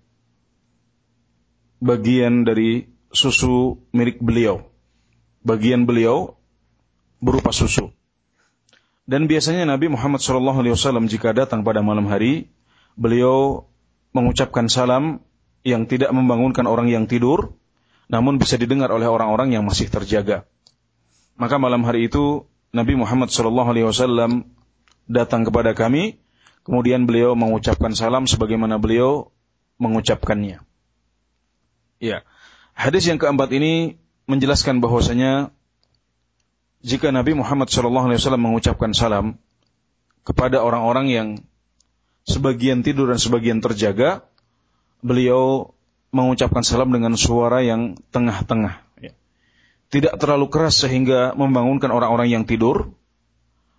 bagian 1.81 2.45
dari 2.45 2.89
susu 3.09 3.81
milik 3.93 4.21
beliau. 4.21 4.69
Bagian 5.41 5.89
beliau 5.89 6.37
berupa 7.23 7.49
susu. 7.49 7.89
Dan 9.09 9.25
biasanya 9.25 9.65
Nabi 9.65 9.89
Muhammad 9.89 10.21
SAW 10.21 11.09
jika 11.09 11.33
datang 11.33 11.65
pada 11.65 11.81
malam 11.81 12.05
hari, 12.13 12.53
beliau 12.93 13.65
mengucapkan 14.13 14.69
salam 14.69 15.25
yang 15.65 15.89
tidak 15.89 16.13
membangunkan 16.13 16.69
orang 16.69 16.93
yang 16.93 17.09
tidur, 17.09 17.57
namun 18.05 18.37
bisa 18.37 18.53
didengar 18.61 18.93
oleh 18.93 19.09
orang-orang 19.09 19.57
yang 19.57 19.65
masih 19.65 19.89
terjaga. 19.89 20.45
Maka 21.41 21.57
malam 21.57 21.81
hari 21.89 22.05
itu 22.05 22.45
Nabi 22.69 23.01
Muhammad 23.01 23.33
Wasallam 23.33 24.45
datang 25.09 25.41
kepada 25.41 25.73
kami, 25.73 26.21
kemudian 26.61 27.09
beliau 27.09 27.33
mengucapkan 27.33 27.97
salam 27.97 28.29
sebagaimana 28.29 28.77
beliau 28.77 29.33
mengucapkannya. 29.81 30.61
Ya, 31.97 32.21
hadis 32.77 33.09
yang 33.09 33.17
keempat 33.17 33.49
ini 33.57 33.97
menjelaskan 34.29 34.85
bahwasanya 34.85 35.49
jika 36.79 37.11
Nabi 37.11 37.35
Muhammad 37.35 37.67
Wasallam 37.71 38.43
mengucapkan 38.43 38.91
salam 38.95 39.35
kepada 40.23 40.63
orang-orang 40.63 41.05
yang 41.11 41.27
sebagian 42.23 42.85
tidur 42.85 43.09
dan 43.11 43.19
sebagian 43.19 43.59
terjaga, 43.59 44.23
beliau 45.03 45.75
mengucapkan 46.09 46.63
salam 46.63 46.89
dengan 46.89 47.13
suara 47.19 47.61
yang 47.61 47.99
tengah-tengah 48.09 48.89
tidak 49.89 50.21
terlalu 50.21 50.47
keras 50.53 50.85
sehingga 50.85 51.33
membangunkan 51.33 51.89
orang-orang 51.89 52.29
yang 52.29 52.43
tidur 52.45 52.93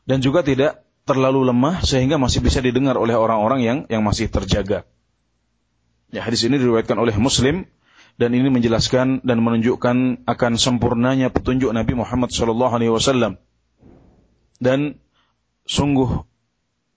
dan 0.05 0.19
juga 0.19 0.43
tidak 0.43 0.83
terlalu 1.07 1.47
lemah 1.47 1.83
sehingga 1.87 2.19
masih 2.19 2.43
bisa 2.43 2.59
didengar 2.59 2.99
oleh 2.99 3.15
orang-orang 3.15 3.63
yang 3.63 3.79
yang 3.87 4.03
masih 4.03 4.27
terjaga. 4.27 4.83
Ya, 6.11 6.27
hadis 6.27 6.43
ini 6.43 6.59
diriwayatkan 6.59 6.99
oleh 6.99 7.15
Muslim 7.15 7.71
dan 8.21 8.37
ini 8.37 8.53
menjelaskan 8.53 9.25
dan 9.25 9.41
menunjukkan 9.41 10.29
akan 10.29 10.53
sempurnanya 10.61 11.33
petunjuk 11.33 11.73
Nabi 11.73 11.97
Muhammad 11.97 12.29
sallallahu 12.29 12.77
alaihi 12.77 12.93
wasallam. 12.93 13.41
Dan 14.61 15.01
sungguh 15.65 16.29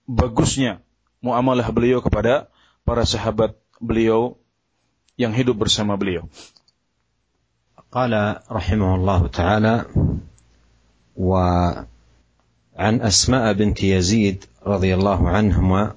bagusnya 0.04 0.84
muamalah 1.24 1.72
beliau 1.72 2.04
kepada 2.04 2.52
para 2.84 3.08
sahabat 3.08 3.56
beliau 3.80 4.36
yang 5.16 5.32
hidup 5.32 5.64
bersama 5.64 5.96
beliau. 5.96 6.28
Qala 7.88 8.44
rahimahullahu 8.52 9.32
taala 9.32 9.88
wa 11.16 11.48
an 12.76 13.00
Asma 13.00 13.48
binti 13.56 13.96
Yazid 13.96 14.44
radhiyallahu 14.60 15.24
anhuma 15.24 15.96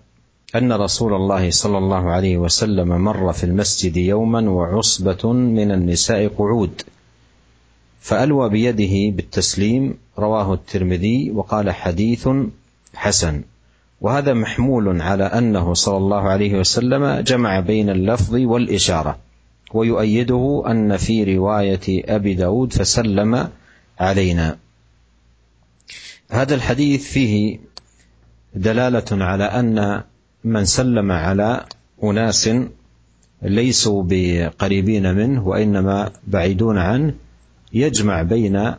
أن 0.54 0.72
رسول 0.72 1.14
الله 1.14 1.50
صلى 1.50 1.78
الله 1.78 2.10
عليه 2.10 2.36
وسلم 2.36 2.88
مر 2.88 3.32
في 3.32 3.44
المسجد 3.44 3.96
يوما 3.96 4.50
وعصبة 4.50 5.32
من 5.32 5.70
النساء 5.70 6.28
قعود 6.28 6.82
فألوى 8.00 8.48
بيده 8.48 9.16
بالتسليم 9.16 9.98
رواه 10.18 10.54
الترمذي 10.54 11.30
وقال 11.30 11.70
حديث 11.70 12.28
حسن. 12.94 13.42
وهذا 14.00 14.34
محمول 14.34 15.02
على 15.02 15.24
أنه 15.24 15.74
صلى 15.74 15.96
الله 15.96 16.20
عليه 16.20 16.58
وسلم 16.58 17.20
جمع 17.20 17.60
بين 17.60 17.90
اللفظ 17.90 18.34
والإشارة 18.34 19.18
ويؤيده 19.74 20.62
أن 20.66 20.96
في 20.96 21.36
رواية 21.36 22.16
أبي 22.16 22.34
داود 22.34 22.72
فسلم 22.72 23.48
علينا. 24.00 24.58
هذا 26.30 26.54
الحديث 26.54 27.04
فيه 27.12 27.58
دلالة 28.54 29.24
على 29.24 29.44
أن 29.44 30.02
من 30.46 30.64
سلم 30.64 31.12
على 31.12 31.64
أناس 32.04 32.50
ليسوا 33.42 34.02
بقريبين 34.06 35.14
منه 35.14 35.48
وإنما 35.48 36.10
بعيدون 36.26 36.78
عنه 36.78 37.14
يجمع 37.72 38.22
بين 38.22 38.72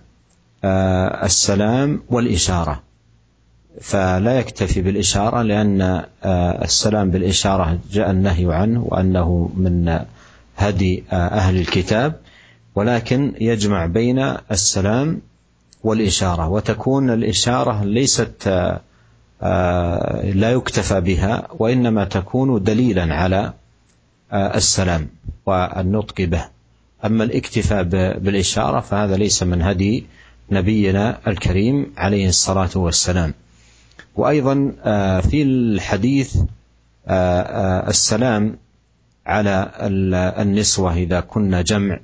السلام 1.24 2.02
والإشارة. 2.10 2.82
فلا 3.82 4.40
يكتفي 4.40 4.82
بالإشارة 4.82 5.42
لأن 5.42 6.04
السلام 6.64 7.12
بالإشارة 7.12 7.80
جاء 7.92 8.12
النهي 8.12 8.54
عنه 8.54 8.84
وأنه 8.84 9.50
من 9.58 10.00
هدي 10.58 11.04
أهل 11.12 11.58
الكتاب 11.58 12.16
ولكن 12.76 13.34
يجمع 13.42 13.86
بين 13.86 14.20
السلام 14.52 15.22
والإشارة 15.84 16.48
وتكون 16.50 17.10
الإشارة 17.10 17.84
ليست 17.84 18.50
لا 20.34 20.52
يكتفى 20.52 21.02
بها 21.02 21.48
وإنما 21.60 22.06
تكون 22.06 22.64
دليلا 22.64 23.16
على 23.16 23.54
السلام 24.34 25.08
والنطق 25.46 26.22
به. 26.22 26.46
أما 27.06 27.24
الاكتفاء 27.24 27.84
بالإشارة 28.20 28.80
فهذا 28.80 29.18
ليس 29.18 29.44
من 29.44 29.62
هدي 29.62 30.06
نبينا 30.52 31.18
الكريم 31.28 31.94
عليه 31.98 32.30
الصلاة 32.30 32.70
والسلام. 32.76 33.34
وأيضا 34.16 34.72
في 35.22 35.42
الحديث 35.44 36.38
السلام 37.88 38.58
على 39.26 39.72
النسوة 40.42 40.94
إذا 40.94 41.20
كنا 41.20 41.62
جمع 41.62 42.00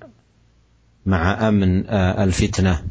مع 1.06 1.48
أمن 1.48 1.90
الفتنة. 1.90 2.84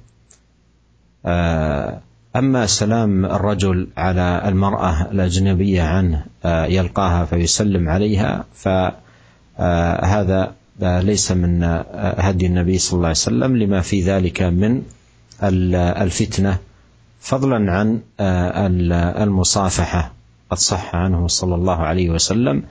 أما 2.32 2.66
سلام 2.66 3.24
الرجل 3.24 3.88
على 3.96 4.42
المرأة 4.48 5.12
الأجنبية 5.12 5.82
عنه 5.82 6.26
يلقاها 6.44 7.24
فيسلم 7.24 7.88
عليها 7.88 8.44
فهذا 8.54 10.54
ليس 10.80 11.32
من 11.32 11.62
هدي 11.98 12.46
النبي 12.46 12.78
صلى 12.78 12.96
الله 12.96 13.12
عليه 13.12 13.28
وسلم 13.28 13.56
لما 13.56 13.80
في 13.80 14.00
ذلك 14.00 14.42
من 14.42 14.82
الفتنة 15.42 16.58
فضلا 17.20 17.72
عن 17.72 18.00
المصافحة. 19.22 20.12
قد 20.50 20.58
صح 20.58 20.94
عنه 20.94 21.28
صلى 21.28 21.54
الله 21.54 21.76
عليه 21.76 22.10
وسلم 22.10 22.62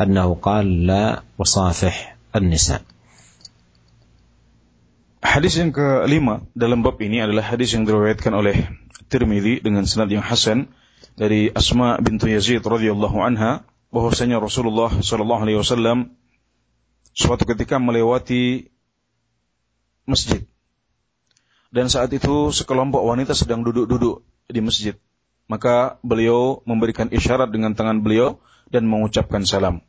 أنه 0.00 0.34
قال 0.34 0.86
لا 0.86 1.22
أصافح 1.42 2.16
النساء. 2.36 2.82
Hadis 5.18 5.58
yang 5.58 5.74
kelima 5.74 6.46
dalam 6.54 6.86
bab 6.86 6.94
ini 7.02 7.18
adalah 7.18 7.42
hadis 7.42 7.74
yang 7.74 7.82
diriwayatkan 7.82 8.30
oleh 8.34 8.70
Tirmidzi 9.08 9.64
dengan 9.64 9.88
sanad 9.88 10.12
yang 10.12 10.22
hasan 10.22 10.68
dari 11.16 11.50
Asma 11.50 11.98
bintu 11.98 12.28
Yazid 12.30 12.62
radhiyallahu 12.62 13.18
anha 13.24 13.64
bahwasanya 13.90 14.38
Rasulullah 14.38 14.92
sallallahu 14.92 15.42
alaihi 15.48 15.58
wasallam 15.58 16.12
suatu 17.16 17.48
ketika 17.48 17.80
melewati 17.80 18.70
masjid. 20.06 20.44
Dan 21.68 21.92
saat 21.92 22.08
itu 22.16 22.48
sekelompok 22.54 23.04
wanita 23.04 23.36
sedang 23.36 23.60
duduk-duduk 23.60 24.24
di 24.48 24.60
masjid. 24.64 24.94
Maka 25.48 26.00
beliau 26.00 26.64
memberikan 26.64 27.08
isyarat 27.12 27.52
dengan 27.52 27.76
tangan 27.76 28.00
beliau 28.00 28.40
dan 28.68 28.88
mengucapkan 28.88 29.44
salam. 29.44 29.84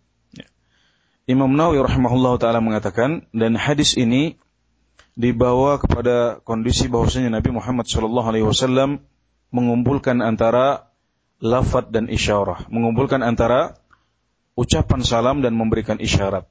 Imam 1.30 1.52
Nawawi 1.54 1.86
rahimahullah 1.86 2.42
taala 2.42 2.58
mengatakan 2.58 3.30
dan 3.38 3.54
hadis 3.54 3.94
ini 3.94 4.42
dibawa 5.20 5.84
kepada 5.84 6.40
kondisi 6.48 6.88
bahwasanya 6.88 7.44
Nabi 7.44 7.52
Muhammad 7.52 7.92
wasallam 7.92 9.04
mengumpulkan 9.52 10.24
antara 10.24 10.88
lafaz 11.44 11.92
dan 11.92 12.08
isyarah, 12.08 12.72
mengumpulkan 12.72 13.20
antara 13.20 13.76
ucapan 14.56 15.04
salam 15.04 15.44
dan 15.44 15.60
memberikan 15.60 16.00
isyarat. 16.00 16.48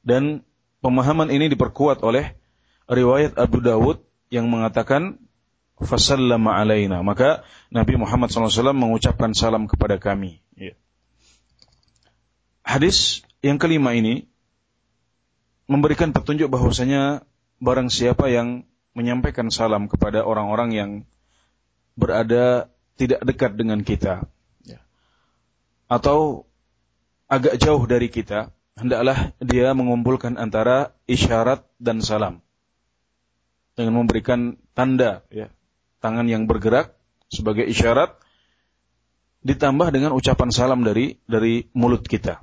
Dan 0.00 0.40
pemahaman 0.80 1.28
ini 1.28 1.52
diperkuat 1.52 2.00
oleh 2.00 2.32
riwayat 2.88 3.36
Abu 3.36 3.60
Dawud 3.60 4.00
yang 4.32 4.48
mengatakan 4.48 5.20
fasallama 5.80 6.56
alaina. 6.56 7.00
Maka 7.00 7.44
Nabi 7.72 8.00
Muhammad 8.00 8.32
SAW 8.32 8.72
mengucapkan 8.72 9.36
salam 9.36 9.68
kepada 9.68 9.96
kami. 9.96 10.40
Ya. 10.56 10.76
Hadis 12.64 13.20
yang 13.44 13.60
kelima 13.60 13.92
ini 13.96 14.28
memberikan 15.66 16.12
petunjuk 16.12 16.52
bahwasanya 16.52 17.24
barang 17.62 17.94
siapa 17.94 18.26
yang 18.26 18.66
menyampaikan 18.98 19.48
salam 19.54 19.86
kepada 19.86 20.26
orang-orang 20.26 20.70
yang 20.74 20.90
berada 21.94 22.66
tidak 22.98 23.22
dekat 23.22 23.54
dengan 23.54 23.86
kita 23.86 24.26
ya, 24.66 24.82
atau 25.86 26.44
agak 27.30 27.56
jauh 27.62 27.80
dari 27.88 28.12
kita, 28.12 28.52
hendaklah 28.76 29.32
dia 29.40 29.72
mengumpulkan 29.72 30.36
antara 30.36 30.92
isyarat 31.06 31.64
dan 31.78 32.02
salam 32.02 32.44
dengan 33.78 34.04
memberikan 34.04 34.60
tanda 34.76 35.24
ya, 35.32 35.48
tangan 36.02 36.26
yang 36.26 36.50
bergerak 36.50 36.92
sebagai 37.32 37.64
isyarat 37.64 38.18
ditambah 39.46 39.88
dengan 39.94 40.12
ucapan 40.12 40.50
salam 40.50 40.82
dari 40.82 41.22
dari 41.30 41.70
mulut 41.72 42.04
kita. 42.04 42.42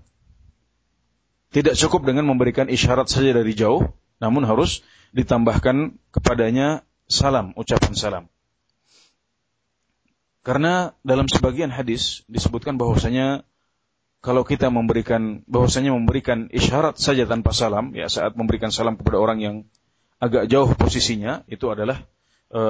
Tidak 1.50 1.74
cukup 1.74 2.06
dengan 2.06 2.30
memberikan 2.30 2.70
isyarat 2.70 3.10
saja 3.10 3.34
dari 3.34 3.54
jauh, 3.58 3.90
namun 4.20 4.44
harus 4.46 4.84
ditambahkan 5.16 5.98
kepadanya 6.14 6.86
salam, 7.10 7.56
ucapan 7.58 7.94
salam. 7.98 8.26
Karena 10.46 10.96
dalam 11.04 11.28
sebagian 11.28 11.74
hadis 11.74 12.24
disebutkan 12.32 12.80
bahwasanya 12.80 13.44
kalau 14.20 14.44
kita 14.44 14.68
memberikan 14.68 15.44
bahwasanya 15.48 15.96
memberikan 15.96 16.52
isyarat 16.52 17.00
saja 17.00 17.24
tanpa 17.28 17.56
salam, 17.56 17.96
ya 17.96 18.08
saat 18.12 18.36
memberikan 18.36 18.72
salam 18.72 19.00
kepada 19.00 19.20
orang 19.20 19.40
yang 19.40 19.56
agak 20.20 20.52
jauh 20.52 20.68
posisinya, 20.76 21.48
itu 21.48 21.72
adalah 21.72 22.04
e, 22.52 22.62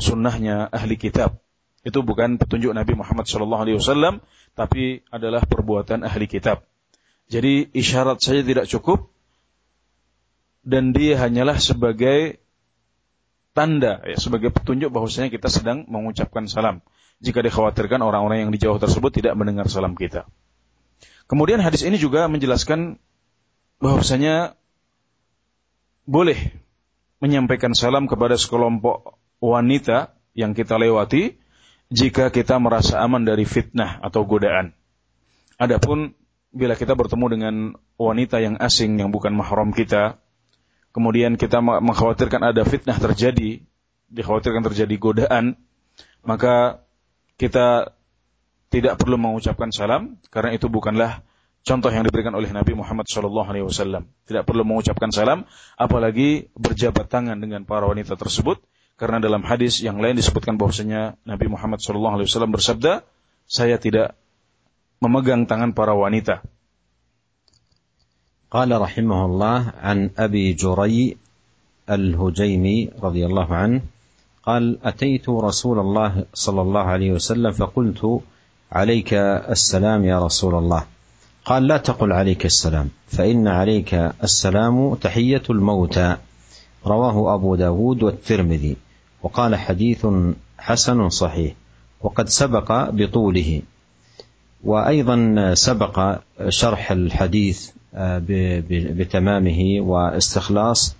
sunnahnya 0.00 0.68
ahli 0.68 1.00
kitab. 1.00 1.40
Itu 1.80 2.04
bukan 2.04 2.36
petunjuk 2.36 2.76
Nabi 2.76 2.92
Muhammad 2.92 3.24
SAW, 3.24 4.20
tapi 4.52 5.00
adalah 5.08 5.40
perbuatan 5.48 6.04
ahli 6.04 6.28
kitab. 6.28 6.68
Jadi 7.28 7.72
isyarat 7.72 8.20
saja 8.20 8.44
tidak 8.44 8.68
cukup 8.68 9.08
dan 10.66 10.96
dia 10.96 11.18
hanyalah 11.20 11.58
sebagai 11.58 12.42
tanda 13.56 13.98
ya 14.06 14.14
sebagai 14.14 14.54
petunjuk 14.54 14.94
bahwasanya 14.94 15.34
kita 15.34 15.50
sedang 15.50 15.82
mengucapkan 15.90 16.46
salam 16.46 16.78
jika 17.18 17.42
dikhawatirkan 17.42 17.98
orang-orang 17.98 18.46
yang 18.46 18.50
di 18.54 18.62
jauh 18.62 18.78
tersebut 18.78 19.10
tidak 19.10 19.34
mendengar 19.34 19.66
salam 19.66 19.98
kita. 19.98 20.30
Kemudian 21.26 21.58
hadis 21.58 21.82
ini 21.82 21.98
juga 21.98 22.30
menjelaskan 22.30 23.02
bahwasanya 23.82 24.54
boleh 26.08 26.38
menyampaikan 27.18 27.74
salam 27.74 28.06
kepada 28.06 28.38
sekelompok 28.38 29.18
wanita 29.42 30.14
yang 30.38 30.54
kita 30.54 30.78
lewati 30.78 31.36
jika 31.90 32.30
kita 32.30 32.56
merasa 32.62 33.02
aman 33.02 33.26
dari 33.26 33.42
fitnah 33.42 33.98
atau 34.00 34.22
godaan. 34.22 34.72
Adapun 35.58 36.14
bila 36.54 36.78
kita 36.78 36.94
bertemu 36.94 37.26
dengan 37.28 37.54
wanita 37.98 38.38
yang 38.40 38.56
asing 38.56 38.96
yang 39.02 39.10
bukan 39.10 39.34
mahram 39.34 39.74
kita, 39.74 40.22
kemudian 40.92 41.36
kita 41.38 41.60
mengkhawatirkan 41.60 42.52
ada 42.52 42.62
fitnah 42.64 42.96
terjadi, 42.96 43.62
dikhawatirkan 44.08 44.64
terjadi 44.64 44.94
godaan, 44.96 45.56
maka 46.24 46.84
kita 47.38 47.94
tidak 48.68 49.00
perlu 49.00 49.16
mengucapkan 49.16 49.72
salam 49.72 50.20
karena 50.28 50.52
itu 50.52 50.68
bukanlah 50.68 51.24
contoh 51.64 51.92
yang 51.92 52.04
diberikan 52.04 52.32
oleh 52.36 52.48
Nabi 52.52 52.76
Muhammad 52.76 53.08
SAW. 53.08 54.04
Tidak 54.24 54.44
perlu 54.44 54.62
mengucapkan 54.64 55.12
salam, 55.12 55.44
apalagi 55.76 56.48
berjabat 56.56 57.08
tangan 57.08 57.36
dengan 57.40 57.64
para 57.68 57.84
wanita 57.88 58.16
tersebut, 58.16 58.60
karena 58.96 59.20
dalam 59.20 59.44
hadis 59.44 59.80
yang 59.84 60.00
lain 60.00 60.16
disebutkan 60.16 60.56
bahwasanya 60.56 61.20
Nabi 61.28 61.46
Muhammad 61.48 61.80
SAW 61.80 62.26
bersabda, 62.50 63.04
saya 63.48 63.76
tidak 63.80 64.16
memegang 64.98 65.46
tangan 65.46 65.72
para 65.72 65.94
wanita. 65.94 66.42
قال 68.50 68.80
رحمه 68.80 69.24
الله 69.24 69.72
عن 69.80 70.10
أبي 70.18 70.52
جري 70.52 71.16
الهجيمي 71.90 72.90
رضي 73.02 73.26
الله 73.26 73.54
عنه 73.54 73.82
قال 74.42 74.78
أتيت 74.84 75.28
رسول 75.28 75.78
الله 75.78 76.24
صلى 76.34 76.60
الله 76.60 76.80
عليه 76.80 77.12
وسلم 77.12 77.52
فقلت 77.52 78.20
عليك 78.72 79.14
السلام 79.50 80.04
يا 80.04 80.18
رسول 80.24 80.54
الله. 80.54 80.84
قال 81.44 81.66
لا 81.66 81.76
تقل 81.76 82.12
عليك 82.12 82.46
السلام 82.46 82.88
فإن 83.08 83.48
عليك 83.48 83.94
السلام 84.24 84.94
تحية 84.94 85.42
الموتى. 85.50 86.16
رواه 86.86 87.34
أبو 87.34 87.54
داود 87.54 88.02
والترمذي 88.02 88.76
وقال 89.22 89.56
حديث 89.56 90.06
حسن 90.58 91.08
صحيح 91.08 91.54
وقد 92.00 92.28
سبق 92.28 92.90
بطوله. 92.90 93.62
وأيضا 94.64 95.54
سبق 95.54 96.18
شرح 96.48 96.90
الحديث 96.92 97.77
بتمامه 98.70 99.80
واستخلاص 99.80 100.96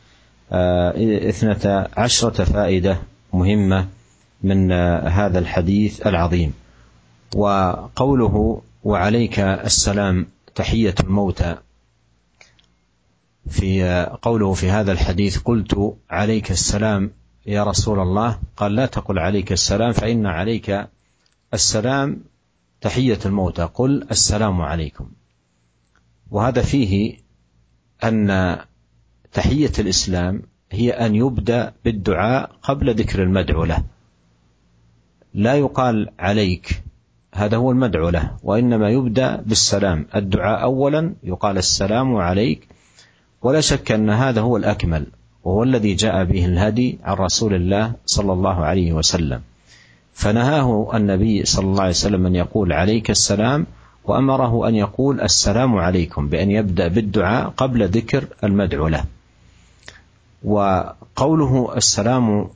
اثنتا 0.52 1.88
عشرة 1.96 2.44
فائدة 2.44 2.98
مهمة 3.32 3.88
من 4.42 4.72
هذا 5.08 5.38
الحديث 5.38 6.06
العظيم. 6.06 6.52
وقوله 7.36 8.62
وعليك 8.84 9.38
السلام 9.40 10.26
تحية 10.54 10.94
الموتى 11.04 11.56
في 13.48 14.06
قوله 14.22 14.52
في 14.52 14.70
هذا 14.70 14.92
الحديث 14.92 15.38
قلت 15.38 15.96
عليك 16.10 16.50
السلام 16.50 17.10
يا 17.46 17.64
رسول 17.64 18.00
الله 18.00 18.38
قال 18.56 18.74
لا 18.74 18.86
تقل 18.86 19.18
عليك 19.18 19.52
السلام 19.52 19.92
فإن 19.92 20.26
عليك 20.26 20.88
السلام 21.54 22.20
تحية 22.80 23.18
الموتى 23.26 23.62
قل 23.62 24.06
السلام 24.10 24.60
عليكم 24.60 25.08
وهذا 26.30 26.62
فيه 26.62 27.16
أن 28.04 28.56
تحية 29.32 29.72
الإسلام 29.78 30.42
هي 30.70 30.90
أن 30.90 31.14
يبدأ 31.14 31.72
بالدعاء 31.84 32.50
قبل 32.62 32.94
ذكر 32.94 33.22
المدعو 33.22 33.64
له. 33.64 33.84
لا 35.34 35.54
يقال 35.54 36.08
عليك 36.18 36.82
هذا 37.34 37.56
هو 37.56 37.70
المدعو 37.70 38.08
له 38.08 38.36
وإنما 38.42 38.90
يبدأ 38.90 39.36
بالسلام. 39.36 40.06
الدعاء 40.14 40.62
أولا 40.62 41.14
يقال 41.22 41.58
السلام 41.58 42.16
عليك 42.16 42.68
ولا 43.42 43.60
شك 43.60 43.92
أن 43.92 44.10
هذا 44.10 44.40
هو 44.40 44.56
الأكمل 44.56 45.06
وهو 45.44 45.62
الذي 45.62 45.94
جاء 45.94 46.24
به 46.24 46.44
الهدي 46.44 46.98
عن 47.02 47.16
رسول 47.16 47.54
الله 47.54 47.92
صلى 48.06 48.32
الله 48.32 48.64
عليه 48.64 48.92
وسلم. 48.92 49.40
فنهاه 50.12 50.96
النبي 50.96 51.44
صلى 51.44 51.64
الله 51.64 51.80
عليه 51.80 51.90
وسلم 51.90 52.26
أن 52.26 52.34
يقول 52.34 52.72
عليك 52.72 53.10
السلام 53.10 53.66
وأمره 54.08 54.68
أن 54.68 54.74
يقول 54.74 55.20
السلام 55.20 55.76
عليكم 55.76 56.28
بأن 56.28 56.50
يبدأ 56.50 56.88
بالدعاء 56.88 57.48
قبل 57.48 57.88
ذكر 57.88 58.24
المدعو 58.44 58.88
له. 58.88 59.04
وقوله 60.44 61.76
السلام 61.76 62.48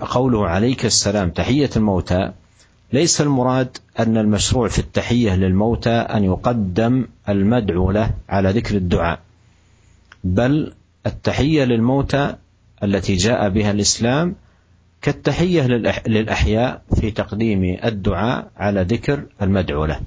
قوله 0.00 0.48
عليك 0.48 0.84
السلام 0.84 1.30
تحية 1.30 1.70
الموتى 1.76 2.32
ليس 2.92 3.20
المراد 3.20 3.78
أن 3.98 4.16
المشروع 4.16 4.68
في 4.68 4.78
التحية 4.78 5.36
للموتى 5.36 5.90
أن 5.90 6.24
يقدم 6.24 7.06
المدعو 7.28 7.90
له 7.90 8.10
على 8.28 8.50
ذكر 8.50 8.76
الدعاء 8.76 9.18
بل 10.24 10.72
التحية 11.06 11.64
للموتى 11.64 12.34
التي 12.82 13.16
جاء 13.16 13.48
بها 13.48 13.70
الإسلام 13.70 14.34
كالتحية 15.06 15.66
للأحياء 16.06 16.82
في 16.94 17.10
تقديم 17.10 17.78
الدعاء 17.84 18.50
على 18.56 18.82
ذكر 18.82 19.22
المدعو 19.42 19.84
له. 19.84 20.00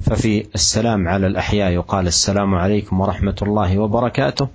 ففي 0.00 0.46
السلام 0.54 1.08
على 1.08 1.26
الأحياء 1.26 1.70
يقال 1.70 2.06
السلام 2.06 2.54
عليكم 2.54 3.00
ورحمة 3.00 3.36
الله 3.42 3.78
وبركاته 3.78 4.48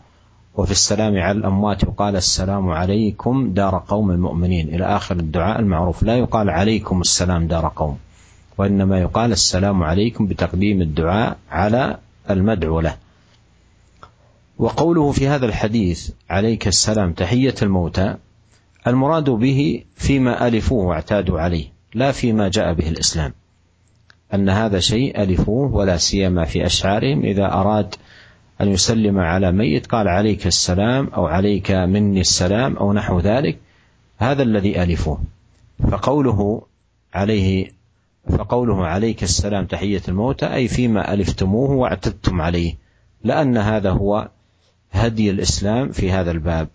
وفي 0.56 0.72
السلام 0.72 1.18
على 1.20 1.38
الأموات 1.38 1.84
يقال 1.84 2.16
السلام 2.16 2.70
عليكم 2.70 3.54
دار 3.54 3.84
قوم 3.88 4.12
المؤمنين. 4.12 4.76
إلى 4.76 4.86
آخر 4.86 5.16
الدعاء 5.16 5.60
المعروف 5.60 6.04
لا 6.04 6.18
يقال 6.18 6.50
عليكم 6.50 7.02
السلام 7.02 7.48
دار 7.48 7.72
قوم 7.76 7.98
وإنما 8.58 9.00
يقال 9.00 9.32
السلام 9.32 9.84
عليكم 9.84 10.28
بتقديم 10.28 10.82
الدعاء 10.82 11.38
على 11.52 11.98
المدعو 12.30 12.80
له. 12.80 12.96
وقوله 14.58 15.12
في 15.12 15.28
هذا 15.28 15.46
الحديث 15.46 16.12
عليك 16.30 16.68
السلام 16.68 17.14
تحية 17.14 17.56
الموتى 17.62 18.16
المراد 18.88 19.30
به 19.30 19.84
فيما 19.96 20.48
ألفوه 20.48 20.86
واعتادوا 20.86 21.40
عليه 21.40 21.66
لا 21.94 22.12
فيما 22.12 22.50
جاء 22.50 22.74
به 22.74 22.90
الإسلام. 22.90 23.34
أن 24.34 24.50
هذا 24.50 24.80
شيء 24.80 25.22
ألفوه 25.24 25.76
ولا 25.76 25.98
سيما 25.98 26.46
في 26.46 26.66
أشعارهم. 26.66 27.26
إذا 27.26 27.54
أراد 27.54 27.96
أن 28.62 28.68
يسلم 28.68 29.20
على 29.20 29.52
ميت 29.52 29.88
قال 29.88 30.08
عليك 30.08 30.48
السلام 30.48 31.08
أو 31.08 31.28
عليك 31.28 31.72
مني 31.72 32.22
السلام 32.22 32.78
أو 32.78 32.94
نحو 32.94 33.20
ذلك 33.20 33.58
هذا 34.18 34.44
الذي 34.44 34.84
ألفوه. 34.84 35.20
فقوله 35.92 36.62
عليه 37.14 37.72
فقوله 38.30 38.86
عليك 38.86 39.24
السلام 39.24 39.66
تحية 39.66 40.02
الموتى 40.08 40.54
أي 40.54 40.68
فيما 40.68 41.14
ألفتموه 41.14 41.72
واعتدتم 41.72 42.42
عليه 42.42 42.76
لأن 43.24 43.58
هذا 43.58 43.92
هو 43.92 44.30
هدي 44.92 45.30
الإسلام 45.30 45.92
في 45.92 46.12
هذا 46.12 46.32
الباب. 46.32 46.68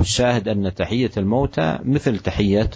والشاهد 0.00 0.48
أن 0.48 0.74
تحية 0.74 1.10
الموتى 1.16 1.78
مثل 1.84 2.18
تحية 2.18 2.70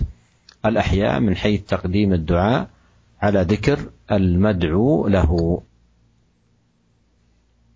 الأحياء 0.64 1.20
من 1.20 1.36
حيث 1.36 1.60
تقديم 1.68 2.12
الدعاء 2.12 2.70
على 3.22 3.40
ذكر 3.42 3.78
المدعو 4.12 5.08
له 5.08 5.30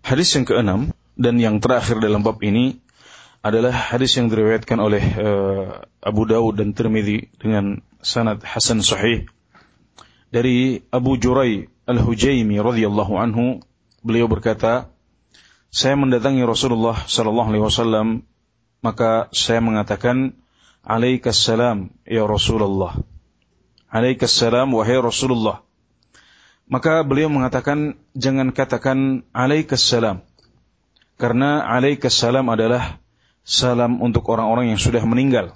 Hadis 0.05 0.37
yang 0.37 0.45
keenam 0.45 0.93
dan 1.17 1.41
yang 1.41 1.57
terakhir 1.57 1.97
dalam 1.97 2.21
bab 2.21 2.37
ini 2.45 2.77
adalah 3.41 3.73
hadis 3.73 4.13
yang 4.21 4.29
diriwayatkan 4.29 4.77
oleh 4.77 5.01
uh, 5.01 5.81
Abu 5.97 6.29
Dawud 6.29 6.61
dan 6.61 6.77
Tirmidzi 6.77 7.33
dengan 7.41 7.81
sanad 8.05 8.45
hasan 8.45 8.85
sahih 8.85 9.25
dari 10.29 10.85
Abu 10.93 11.17
Jurai 11.17 11.65
Al-Hujaimi 11.89 12.61
radhiyallahu 12.61 13.17
anhu 13.17 13.65
beliau 14.05 14.29
berkata 14.29 14.93
saya 15.73 15.97
mendatangi 15.97 16.45
Rasulullah 16.45 17.01
sallallahu 17.01 17.49
alaihi 17.49 17.65
wasallam 17.65 18.07
maka 18.80 19.28
saya 19.32 19.60
mengatakan 19.60 20.36
alaikassalam 20.84 21.92
ya 22.08 22.24
Rasulullah. 22.24 22.96
Alaikassalam 23.90 24.72
wahai 24.72 24.98
Rasulullah. 25.00 25.64
Maka 26.70 27.02
beliau 27.02 27.26
mengatakan 27.26 27.98
jangan 28.14 28.54
katakan 28.54 29.26
alaikassalam 29.34 30.22
karena 31.18 31.66
alaikassalam 31.66 32.46
adalah 32.46 33.02
salam 33.42 33.98
untuk 33.98 34.24
orang-orang 34.30 34.70
yang 34.72 34.80
sudah 34.80 35.02
meninggal. 35.02 35.50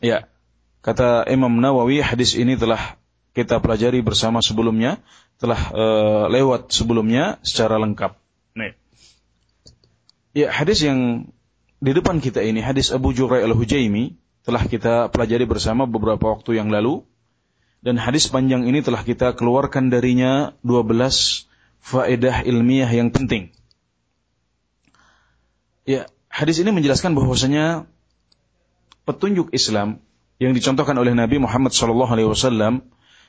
Ya 0.00 0.32
kata 0.80 1.28
Imam 1.28 1.52
Nawawi 1.60 2.00
hadis 2.00 2.32
ini 2.34 2.56
telah 2.56 2.96
kita 3.36 3.60
pelajari 3.60 4.00
bersama 4.00 4.40
sebelumnya, 4.40 5.02
telah 5.36 5.60
uh, 5.74 6.24
lewat 6.32 6.70
sebelumnya 6.70 7.36
secara 7.44 7.76
lengkap. 7.76 8.23
Ya, 10.34 10.50
hadis 10.50 10.82
yang 10.82 11.30
di 11.78 11.94
depan 11.94 12.18
kita 12.18 12.42
ini, 12.42 12.58
hadis 12.58 12.90
Abu 12.90 13.14
Jurai 13.14 13.46
Al-Hujaimi, 13.46 14.18
telah 14.42 14.66
kita 14.66 15.06
pelajari 15.14 15.46
bersama 15.46 15.86
beberapa 15.86 16.34
waktu 16.34 16.58
yang 16.58 16.74
lalu. 16.74 17.06
Dan 17.86 18.02
hadis 18.02 18.26
panjang 18.26 18.66
ini 18.66 18.82
telah 18.82 19.06
kita 19.06 19.38
keluarkan 19.38 19.94
darinya 19.94 20.58
12 20.66 21.46
faedah 21.78 22.42
ilmiah 22.42 22.90
yang 22.90 23.14
penting. 23.14 23.54
Ya, 25.86 26.10
hadis 26.26 26.58
ini 26.58 26.74
menjelaskan 26.74 27.14
bahwasanya 27.14 27.86
petunjuk 29.06 29.54
Islam 29.54 30.02
yang 30.42 30.50
dicontohkan 30.50 30.98
oleh 30.98 31.14
Nabi 31.14 31.38
Muhammad 31.38 31.70
SAW 31.70 32.82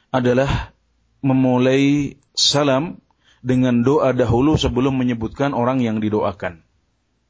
adalah 0.09 0.73
memulai 1.21 2.17
salam 2.33 2.97
dengan 3.45 3.85
doa 3.85 4.09
dahulu 4.09 4.57
sebelum 4.57 4.97
menyebutkan 4.97 5.53
orang 5.53 5.85
yang 5.85 6.01
didoakan. 6.01 6.64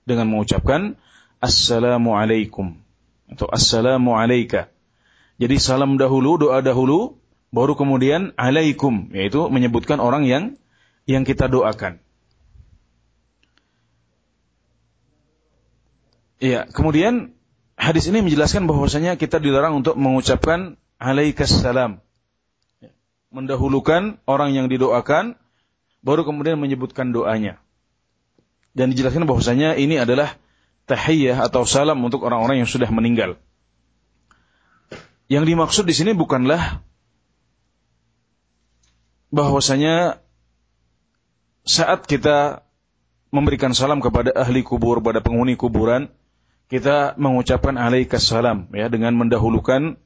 Dengan 0.06 0.30
mengucapkan 0.30 0.94
Assalamualaikum 1.42 2.78
atau 3.26 3.50
Assalamu 3.50 4.14
alaika. 4.14 4.70
Jadi 5.42 5.58
salam 5.58 5.98
dahulu, 5.98 6.38
doa 6.38 6.62
dahulu, 6.62 7.18
baru 7.50 7.74
kemudian 7.74 8.32
alaikum, 8.38 9.10
yaitu 9.12 9.50
menyebutkan 9.50 9.98
orang 9.98 10.30
yang 10.30 10.44
yang 11.10 11.26
kita 11.26 11.50
doakan. 11.50 11.98
Iya, 16.38 16.70
kemudian 16.70 17.34
hadis 17.74 18.06
ini 18.06 18.22
menjelaskan 18.22 18.70
bahwasanya 18.70 19.18
kita 19.18 19.42
dilarang 19.42 19.82
untuk 19.82 19.98
mengucapkan 19.98 20.78
alaikas 21.02 21.50
salam. 21.50 22.06
Mendahulukan 23.34 24.22
orang 24.30 24.54
yang 24.54 24.70
didoakan 24.70 25.34
baru 26.06 26.22
kemudian 26.22 26.62
menyebutkan 26.62 27.10
doanya. 27.10 27.65
Dan 28.76 28.92
dijelaskan 28.92 29.24
bahwasanya 29.24 29.80
ini 29.80 29.96
adalah 29.96 30.36
tahiyah 30.86 31.40
atau 31.48 31.64
salam 31.64 31.98
untuk 32.04 32.28
orang-orang 32.28 32.62
yang 32.62 32.70
sudah 32.70 32.92
meninggal. 32.92 33.40
Yang 35.32 35.44
dimaksud 35.56 35.84
di 35.88 35.96
sini 35.96 36.12
bukanlah 36.14 36.84
bahwasanya 39.34 40.22
saat 41.66 42.06
kita 42.06 42.62
memberikan 43.34 43.74
salam 43.74 44.04
kepada 44.04 44.36
ahli 44.36 44.62
kubur, 44.62 45.02
pada 45.02 45.24
penghuni 45.24 45.58
kuburan, 45.58 46.14
kita 46.70 47.18
mengucapkan 47.18 47.80
alaikas 47.80 48.28
salam 48.28 48.70
ya 48.76 48.92
dengan 48.92 49.18
mendahulukan 49.18 49.98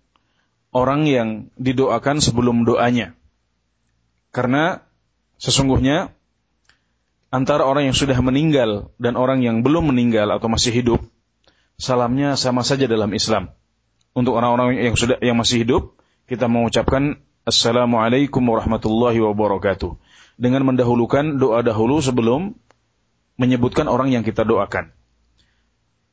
orang 0.71 1.03
yang 1.09 1.29
didoakan 1.59 2.23
sebelum 2.23 2.63
doanya. 2.63 3.17
Karena 4.31 4.85
Sesungguhnya 5.39 6.11
antara 7.29 7.65
orang 7.65 7.89
yang 7.89 7.97
sudah 7.97 8.17
meninggal 8.21 8.93
dan 8.97 9.13
orang 9.17 9.41
yang 9.45 9.61
belum 9.61 9.93
meninggal 9.93 10.29
atau 10.33 10.49
masih 10.49 10.73
hidup, 10.73 10.99
salamnya 11.77 12.35
sama 12.35 12.65
saja 12.65 12.89
dalam 12.89 13.13
Islam. 13.13 13.53
Untuk 14.17 14.35
orang-orang 14.35 14.81
yang 14.81 14.97
sudah 14.97 15.21
yang 15.21 15.37
masih 15.37 15.63
hidup, 15.65 15.97
kita 16.25 16.49
mengucapkan 16.49 17.21
Assalamualaikum 17.47 18.45
warahmatullahi 18.45 19.17
wabarakatuh. 19.23 19.97
Dengan 20.37 20.65
mendahulukan 20.69 21.39
doa 21.41 21.65
dahulu 21.65 21.97
sebelum 22.03 22.53
menyebutkan 23.39 23.87
orang 23.87 24.11
yang 24.11 24.21
kita 24.21 24.43
doakan. 24.43 24.91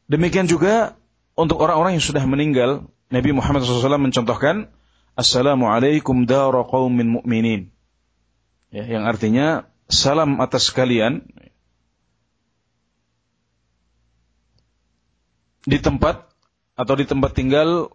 Demikian 0.07 0.47
juga 0.47 0.95
untuk 1.35 1.59
orang-orang 1.61 1.99
yang 1.99 2.05
sudah 2.05 2.23
meninggal, 2.25 2.87
Nabi 3.11 3.35
Muhammad 3.35 3.67
SAW 3.67 3.99
mencontohkan 3.99 4.71
Assalamualaikum 5.17 6.29
dara 6.29 6.63
qaumin 6.69 7.21
mu'minin 7.21 7.73
ya, 8.71 8.85
yang 8.85 9.09
artinya 9.09 9.69
salam 9.87 10.43
atas 10.43 10.75
kalian 10.75 11.23
di 15.67 15.79
tempat 15.83 16.27
atau 16.79 16.95
di 16.95 17.05
tempat 17.09 17.35
tinggal 17.35 17.91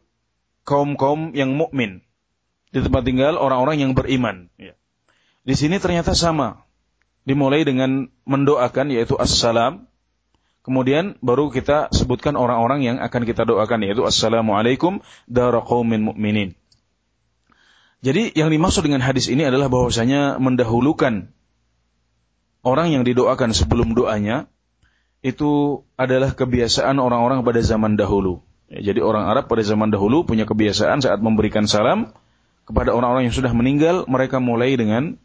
kaum-kaum 0.67 1.31
yang 1.31 1.55
mukmin, 1.55 2.03
di 2.75 2.79
tempat 2.83 3.07
tinggal 3.07 3.39
orang-orang 3.39 3.79
yang 3.79 3.91
beriman. 3.95 4.51
Ya. 4.59 4.75
Di 5.47 5.55
sini 5.55 5.79
ternyata 5.79 6.13
sama, 6.13 6.67
dimulai 7.23 7.63
dengan 7.63 8.11
mendoakan 8.27 8.91
yaitu 8.91 9.17
assalam, 9.17 9.87
kemudian 10.61 11.17
baru 11.23 11.49
kita 11.49 11.89
sebutkan 11.95 12.37
orang-orang 12.37 12.85
yang 12.85 12.97
akan 13.01 13.23
kita 13.25 13.47
doakan 13.47 13.87
yaitu 13.87 14.03
assalamualaikum 14.05 15.01
dara 15.25 15.63
qaumin 15.63 16.11
mu'minin. 16.11 16.53
Jadi 18.01 18.33
yang 18.33 18.49
dimaksud 18.49 18.81
dengan 18.81 19.05
hadis 19.05 19.29
ini 19.29 19.45
adalah 19.45 19.69
bahwasanya 19.69 20.41
mendahulukan 20.41 21.29
orang 22.61 22.93
yang 22.93 23.03
didoakan 23.05 23.53
sebelum 23.53 23.93
doanya 23.93 24.49
itu 25.21 25.83
adalah 25.97 26.33
kebiasaan 26.33 26.97
orang-orang 26.97 27.45
pada 27.45 27.61
zaman 27.61 27.93
dahulu. 27.97 28.41
Ya, 28.71 28.93
jadi 28.93 29.03
orang 29.05 29.27
Arab 29.29 29.51
pada 29.51 29.61
zaman 29.61 29.93
dahulu 29.93 30.25
punya 30.25 30.49
kebiasaan 30.49 31.03
saat 31.03 31.19
memberikan 31.21 31.69
salam 31.69 32.15
kepada 32.65 32.95
orang-orang 32.95 33.29
yang 33.29 33.35
sudah 33.35 33.51
meninggal, 33.51 34.07
mereka 34.09 34.41
mulai 34.41 34.73
dengan 34.79 35.19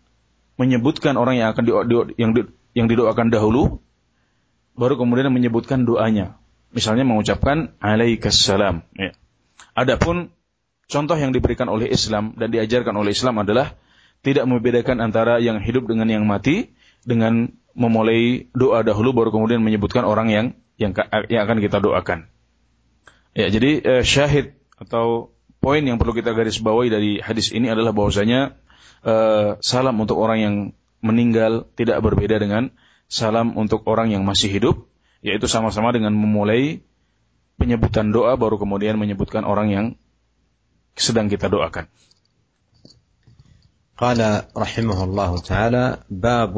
menyebutkan 0.60 1.16
orang 1.16 1.40
yang 1.40 1.52
akan 1.52 1.62
di, 1.64 1.72
yang, 2.20 2.30
di, 2.36 2.42
yang 2.74 2.86
didoakan 2.90 3.32
dahulu, 3.32 3.80
baru 4.76 5.00
kemudian 5.00 5.32
menyebutkan 5.32 5.88
doanya. 5.88 6.36
Misalnya 6.74 7.06
mengucapkan 7.06 7.72
alaikas 7.80 8.36
salam. 8.36 8.84
Ya. 8.98 9.16
Adapun 9.72 10.36
Contoh 10.86 11.18
yang 11.18 11.34
diberikan 11.34 11.66
oleh 11.66 11.90
Islam 11.90 12.38
dan 12.38 12.54
diajarkan 12.54 12.94
oleh 12.94 13.10
Islam 13.10 13.42
adalah 13.42 13.74
tidak 14.22 14.46
membedakan 14.46 15.02
antara 15.02 15.42
yang 15.42 15.58
hidup 15.58 15.90
dengan 15.90 16.06
yang 16.06 16.22
mati 16.22 16.70
dengan 17.05 17.53
memulai 17.71 18.51
doa 18.51 18.83
dahulu 18.83 19.15
baru 19.15 19.29
kemudian 19.31 19.63
menyebutkan 19.63 20.03
orang 20.03 20.27
yang 20.29 20.45
yang, 20.75 20.91
yang 21.29 21.41
akan 21.45 21.57
kita 21.61 21.77
doakan. 21.77 22.27
Ya, 23.31 23.47
jadi 23.47 23.79
eh, 23.79 24.03
syahid 24.03 24.59
atau 24.75 25.31
poin 25.63 25.79
yang 25.79 26.01
perlu 26.01 26.11
kita 26.11 26.33
garis 26.33 26.59
bawahi 26.59 26.89
dari 26.89 27.11
hadis 27.21 27.53
ini 27.53 27.71
adalah 27.71 27.95
bahwasanya 27.95 28.59
eh, 29.05 29.49
salam 29.61 29.95
untuk 30.01 30.19
orang 30.19 30.39
yang 30.41 30.55
meninggal 30.99 31.69
tidak 31.77 32.01
berbeda 32.03 32.41
dengan 32.41 32.73
salam 33.07 33.55
untuk 33.55 33.85
orang 33.87 34.11
yang 34.11 34.23
masih 34.27 34.51
hidup, 34.51 34.89
yaitu 35.23 35.47
sama-sama 35.47 35.93
dengan 35.95 36.11
memulai 36.11 36.83
penyebutan 37.55 38.09
doa 38.09 38.33
baru 38.35 38.57
kemudian 38.57 38.97
menyebutkan 38.97 39.45
orang 39.45 39.69
yang 39.69 39.85
sedang 40.97 41.29
kita 41.31 41.47
doakan. 41.47 41.87
قال 44.01 44.17
رحمه 44.57 44.97
الله 45.03 45.31
تعالى 45.45 45.85
باب 46.09 46.55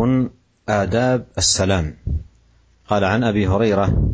آداب 0.69 1.25
السلام. 1.39 1.95
قال 2.89 3.05
عن 3.05 3.25
أبي 3.25 3.47
هريرة 3.49 4.13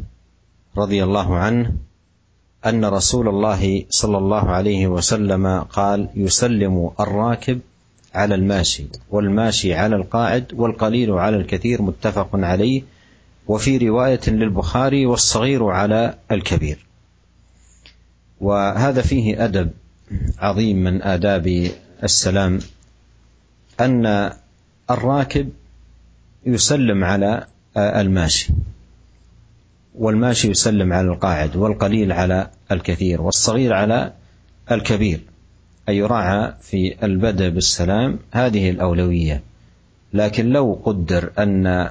رضي 0.77 1.05
الله 1.05 1.37
عنه 1.37 1.75
أن 2.67 2.85
رسول 2.85 3.29
الله 3.29 3.85
صلى 3.91 4.19
الله 4.19 4.51
عليه 4.51 4.87
وسلم 4.87 5.61
قال 5.61 6.09
يسلم 6.15 6.91
الراكب 7.01 7.61
على 8.15 8.35
الماشي 8.35 8.87
والماشي 9.11 9.75
على 9.75 9.97
القاعد 9.97 10.53
والقليل 10.53 11.11
على 11.11 11.37
الكثير 11.37 11.83
متفق 11.83 12.29
عليه. 12.33 12.83
وفي 13.47 13.79
رواية 13.79 14.21
للبخاري 14.29 15.07
والصغير 15.07 15.65
على 15.65 16.15
الكبير. 16.31 16.87
وهذا 18.41 19.03
فيه 19.03 19.45
أدب 19.45 19.71
عظيم 20.39 20.77
من 20.77 21.03
آداب 21.03 21.71
السلام 22.03 22.59
أن 23.81 24.33
الراكب 24.91 25.51
يسلم 26.47 27.05
على 27.05 27.47
الماشي. 27.77 28.53
والماشي 29.95 30.51
يسلم 30.51 30.93
على 30.93 31.07
القاعد 31.09 31.57
والقليل 31.57 32.13
على 32.13 32.51
الكثير 32.73 33.23
والصغير 33.23 33.73
على 33.73 34.13
الكبير. 34.73 35.21
أي 35.89 35.97
يراعى 35.97 36.55
في 36.61 37.05
البدء 37.05 37.49
بالسلام 37.49 38.19
هذه 38.33 38.71
الأولوية. 38.71 39.43
لكن 40.13 40.49
لو 40.49 40.81
قدر 40.85 41.31
أن 41.39 41.91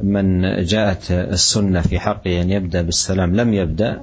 من 0.00 0.40
جاءت 0.64 1.10
السنة 1.10 1.80
في 1.80 2.00
حقه 2.00 2.42
أن 2.42 2.50
يبدأ 2.50 2.82
بالسلام 2.82 3.36
لم 3.36 3.54
يبدأ 3.54 4.02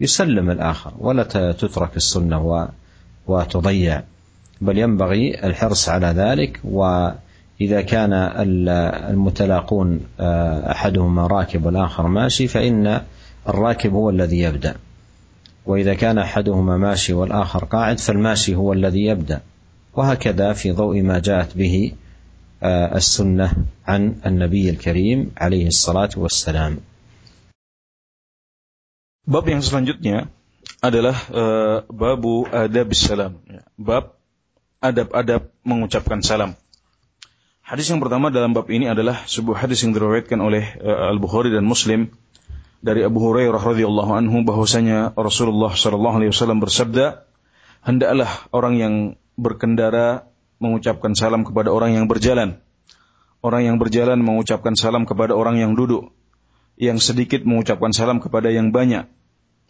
يسلم 0.00 0.50
الآخر 0.50 0.92
ولا 0.98 1.22
تترك 1.52 1.96
السنة 1.96 2.68
وتضيع. 3.26 4.02
بل 4.60 4.78
ينبغي 4.78 5.46
الحرص 5.46 5.88
على 5.88 6.06
ذلك 6.06 6.60
وإذا 7.60 7.82
كان 7.82 8.12
المتلاقون 9.10 10.00
أحدهما 10.70 11.26
راكب 11.26 11.66
والآخر 11.66 12.06
ماشي 12.06 12.48
فإن 12.48 13.00
الراكب 13.48 13.92
هو 13.92 14.10
الذي 14.10 14.40
يبدأ 14.40 14.76
وإذا 15.66 15.94
كان 15.94 16.18
أحدهما 16.18 16.76
ماشي 16.76 17.12
والآخر 17.12 17.64
قاعد 17.64 17.98
فالماشي 17.98 18.54
هو 18.54 18.72
الذي 18.72 19.04
يبدأ 19.04 19.40
وهكذا 19.94 20.52
في 20.52 20.72
ضوء 20.72 21.02
ما 21.02 21.18
جاءت 21.18 21.56
به 21.56 21.92
السنة 22.62 23.52
عن 23.86 24.14
النبي 24.26 24.70
الكريم 24.70 25.30
عليه 25.36 25.66
الصلاة 25.66 26.10
والسلام 26.16 26.78
Bab 29.26 29.42
yang 29.50 29.58
selanjutnya 29.58 30.30
adalah 30.78 31.18
uh, 31.34 31.82
babu 31.90 32.46
adab. 32.46 32.94
Ya. 32.94 33.66
Bab 33.74 34.14
adab-adab 34.78 35.50
mengucapkan 35.66 36.22
salam. 36.22 36.54
Hadis 37.66 37.90
yang 37.90 37.98
pertama 37.98 38.30
dalam 38.30 38.54
bab 38.54 38.70
ini 38.70 38.86
adalah 38.86 39.26
sebuah 39.26 39.66
hadis 39.66 39.82
yang 39.82 39.90
diriwayatkan 39.90 40.38
oleh 40.38 40.78
uh, 40.78 41.10
Al-Bukhari 41.10 41.50
dan 41.50 41.66
Muslim 41.66 42.14
dari 42.78 43.02
Abu 43.02 43.18
Hurairah 43.18 43.58
radhiyallahu 43.58 44.14
anhu 44.14 44.46
bahwasanya 44.46 45.18
Rasulullah 45.18 45.74
sallallahu 45.74 46.22
alaihi 46.22 46.30
wasallam 46.30 46.62
bersabda, 46.62 47.26
"Hendaklah 47.82 48.30
orang 48.54 48.78
yang 48.78 48.94
berkendara 49.34 50.30
mengucapkan 50.62 51.18
salam 51.18 51.42
kepada 51.42 51.74
orang 51.74 51.98
yang 51.98 52.06
berjalan. 52.06 52.62
Orang 53.42 53.66
yang 53.66 53.82
berjalan 53.82 54.22
mengucapkan 54.22 54.78
salam 54.78 55.02
kepada 55.02 55.34
orang 55.34 55.58
yang 55.58 55.74
duduk 55.74 56.14
yang 56.78 57.02
sedikit 57.02 57.42
mengucapkan 57.42 57.90
salam 57.90 58.22
kepada 58.22 58.46
yang 58.46 58.70
banyak. 58.70 59.10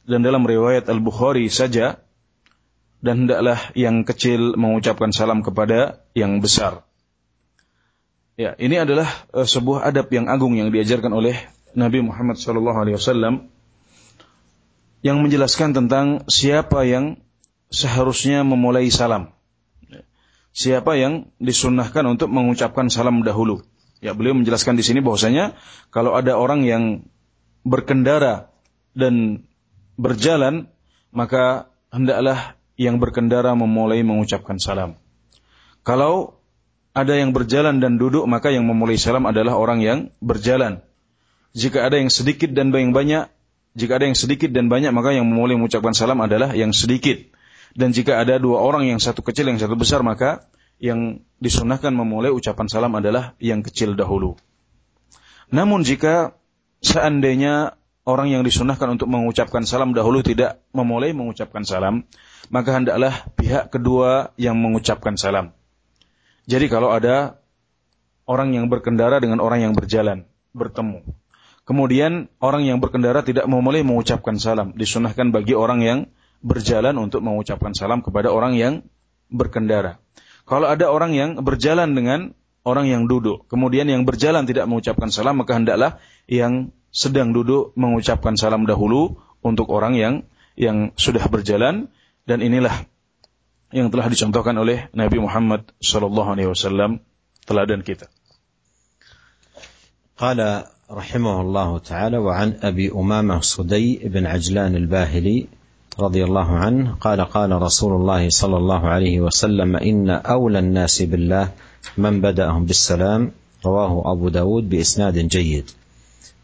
Dan 0.04 0.20
dalam 0.20 0.44
riwayat 0.44 0.84
Al-Bukhari 0.92 1.48
saja, 1.48 1.96
dan 3.00 3.24
hendaklah 3.24 3.56
yang 3.72 4.04
kecil 4.04 4.52
mengucapkan 4.52 5.16
salam 5.16 5.40
kepada 5.40 6.04
yang 6.12 6.44
besar. 6.44 6.84
Ya, 8.36 8.52
ini 8.60 8.76
adalah 8.76 9.08
uh, 9.32 9.48
sebuah 9.48 9.88
adab 9.88 10.12
yang 10.12 10.28
agung 10.28 10.60
yang 10.60 10.68
diajarkan 10.68 11.08
oleh 11.08 11.40
Nabi 11.72 12.04
Muhammad 12.04 12.36
SAW 12.36 13.48
yang 15.00 15.16
menjelaskan 15.24 15.72
tentang 15.72 16.28
siapa 16.28 16.84
yang 16.84 17.16
seharusnya 17.72 18.44
memulai 18.44 18.92
salam. 18.92 19.32
Siapa 20.52 21.00
yang 21.00 21.32
disunnahkan 21.40 22.04
untuk 22.04 22.28
mengucapkan 22.28 22.92
salam 22.92 23.24
dahulu. 23.24 23.64
Ya, 24.04 24.12
beliau 24.12 24.36
menjelaskan 24.36 24.76
di 24.76 24.84
sini 24.84 25.00
bahwasanya 25.00 25.56
kalau 25.88 26.12
ada 26.12 26.36
orang 26.36 26.64
yang 26.68 27.08
berkendara 27.64 28.52
dan 28.92 29.48
berjalan, 29.96 30.68
maka 31.08 31.72
hendaklah 31.88 32.56
yang 32.76 33.00
berkendara 33.00 33.56
memulai 33.56 34.04
mengucapkan 34.04 34.60
salam. 34.60 35.00
Kalau 35.80 36.35
ada 36.96 37.12
yang 37.12 37.36
berjalan 37.36 37.76
dan 37.76 38.00
duduk, 38.00 38.24
maka 38.24 38.48
yang 38.48 38.64
memulai 38.64 38.96
salam 38.96 39.28
adalah 39.28 39.60
orang 39.60 39.84
yang 39.84 39.98
berjalan. 40.24 40.80
Jika 41.52 41.84
ada 41.84 42.00
yang 42.00 42.08
sedikit 42.08 42.48
dan 42.56 42.72
yang 42.72 42.96
banyak, 42.96 43.28
jika 43.76 44.00
ada 44.00 44.08
yang 44.08 44.16
sedikit 44.16 44.48
dan 44.48 44.72
banyak, 44.72 44.96
maka 44.96 45.12
yang 45.12 45.28
memulai 45.28 45.60
mengucapkan 45.60 45.92
salam 45.92 46.16
adalah 46.24 46.56
yang 46.56 46.72
sedikit. 46.72 47.20
Dan 47.76 47.92
jika 47.92 48.16
ada 48.16 48.40
dua 48.40 48.64
orang 48.64 48.88
yang 48.88 48.96
satu 48.96 49.20
kecil, 49.20 49.52
yang 49.52 49.60
satu 49.60 49.76
besar, 49.76 50.00
maka 50.00 50.48
yang 50.80 51.20
disunahkan 51.36 51.92
memulai 51.92 52.32
ucapan 52.32 52.64
salam 52.72 52.92
adalah 52.96 53.36
yang 53.44 53.60
kecil 53.60 53.92
dahulu. 53.92 54.40
Namun 55.52 55.84
jika 55.84 56.32
seandainya 56.80 57.76
orang 58.08 58.32
yang 58.32 58.40
disunahkan 58.44 58.96
untuk 58.96 59.08
mengucapkan 59.08 59.64
salam 59.68 59.92
dahulu 59.92 60.24
tidak 60.24 60.64
memulai 60.72 61.12
mengucapkan 61.12 61.64
salam, 61.68 62.08
maka 62.48 62.72
hendaklah 62.72 63.28
pihak 63.36 63.68
kedua 63.72 64.32
yang 64.40 64.56
mengucapkan 64.56 65.20
salam. 65.20 65.55
Jadi 66.46 66.66
kalau 66.70 66.94
ada 66.94 67.42
orang 68.26 68.54
yang 68.54 68.70
berkendara 68.70 69.18
dengan 69.18 69.42
orang 69.42 69.70
yang 69.70 69.74
berjalan, 69.74 70.26
bertemu. 70.54 71.02
Kemudian 71.66 72.30
orang 72.38 72.62
yang 72.62 72.78
berkendara 72.78 73.26
tidak 73.26 73.50
memulai 73.50 73.82
mengucapkan 73.82 74.38
salam. 74.38 74.70
Disunahkan 74.78 75.34
bagi 75.34 75.58
orang 75.58 75.82
yang 75.82 75.98
berjalan 76.38 76.94
untuk 77.02 77.26
mengucapkan 77.26 77.74
salam 77.74 78.06
kepada 78.06 78.30
orang 78.30 78.54
yang 78.54 78.86
berkendara. 79.26 79.98
Kalau 80.46 80.70
ada 80.70 80.86
orang 80.94 81.10
yang 81.10 81.42
berjalan 81.42 81.90
dengan 81.98 82.30
orang 82.62 82.86
yang 82.86 83.10
duduk, 83.10 83.50
kemudian 83.50 83.90
yang 83.90 84.06
berjalan 84.06 84.46
tidak 84.46 84.70
mengucapkan 84.70 85.10
salam, 85.10 85.42
maka 85.42 85.58
hendaklah 85.58 85.98
yang 86.30 86.70
sedang 86.94 87.34
duduk 87.34 87.74
mengucapkan 87.74 88.38
salam 88.38 88.62
dahulu 88.62 89.18
untuk 89.42 89.66
orang 89.74 89.98
yang 89.98 90.14
yang 90.54 90.94
sudah 90.94 91.26
berjalan 91.26 91.90
dan 92.24 92.38
inilah 92.40 92.86
yang 93.74 93.90
telah 93.90 94.06
dicontohkan 94.06 94.54
oleh 94.58 94.86
Nabi 94.94 95.18
Muhammad 95.18 95.66
sallallahu 95.82 96.38
alaihi 96.38 96.50
wasallam 96.50 97.02
teladan 97.46 97.82
kita. 97.82 98.06
قال 100.16 100.64
رحمه 100.88 101.40
الله 101.40 101.78
تعالى 101.78 102.18
وعن 102.18 102.48
أبي 102.64 102.88
أمامة 102.88 103.40
صدي 103.44 104.08
بن 104.08 104.24
عجلان 104.26 104.72
الباهلي 104.76 105.46
رضي 106.00 106.24
الله 106.24 106.48
عنه 106.56 106.96
قال 107.00 107.20
قال 107.20 107.52
رسول 107.52 107.92
الله 108.00 108.28
صلى 108.28 108.56
الله 108.56 108.82
عليه 108.88 109.20
وسلم 109.20 109.76
إن 109.76 110.10
أولى 110.10 110.58
الناس 110.58 111.02
بالله 111.02 111.52
من 112.00 112.20
بدأهم 112.20 112.64
بالسلام 112.64 113.32
رواه 113.66 114.12
أبو 114.12 114.28
داود 114.28 114.68
بإسناد 114.68 115.18
جيد 115.28 115.70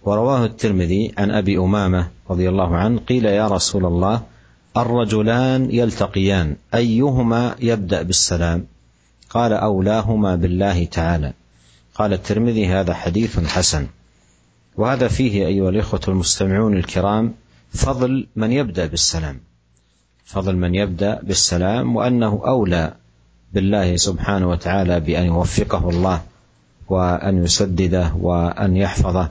ورواه 0.04 0.44
الترمذي 0.44 1.12
عن 1.18 1.30
أبي 1.30 1.58
أمامة 1.58 2.10
رضي 2.30 2.48
الله 2.48 2.76
عنه 2.76 2.98
قيل 3.08 3.24
يا 3.24 3.48
رسول 3.48 3.86
الله 3.86 4.22
الرجلان 4.76 5.70
يلتقيان 5.70 6.56
أيهما 6.74 7.56
يبدأ 7.60 8.02
بالسلام؟ 8.02 8.66
قال 9.30 9.52
أولاهما 9.52 10.36
بالله 10.36 10.84
تعالى. 10.84 11.32
قال 11.94 12.12
الترمذي 12.12 12.66
هذا 12.66 12.94
حديث 12.94 13.46
حسن. 13.46 13.86
وهذا 14.76 15.08
فيه 15.08 15.46
أيها 15.46 15.68
الإخوة 15.68 16.00
المستمعون 16.08 16.76
الكرام 16.76 17.34
فضل 17.74 18.26
من 18.36 18.52
يبدأ 18.52 18.86
بالسلام. 18.86 19.40
فضل 20.24 20.56
من 20.56 20.74
يبدأ 20.74 21.20
بالسلام 21.22 21.96
وأنه 21.96 22.42
أولى 22.46 22.94
بالله 23.52 23.96
سبحانه 23.96 24.48
وتعالى 24.48 25.00
بأن 25.00 25.26
يوفقه 25.26 25.90
الله 25.90 26.22
وأن 26.88 27.44
يسدده 27.44 28.12
وأن 28.14 28.76
يحفظه. 28.76 29.30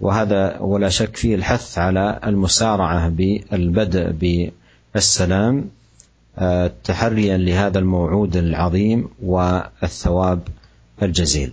وهذا 0.00 0.58
ولا 0.58 0.88
شك 0.88 1.16
فيه 1.16 1.34
الحث 1.34 1.78
على 1.78 2.20
المسارعه 2.26 3.08
بالبدء 3.08 4.04
بالسلام 4.92 5.70
آه، 6.38 6.70
تحريا 6.84 7.36
لهذا 7.36 7.78
الموعود 7.78 8.36
العظيم 8.36 9.08
والثواب 9.22 10.40
الجزيل 11.02 11.52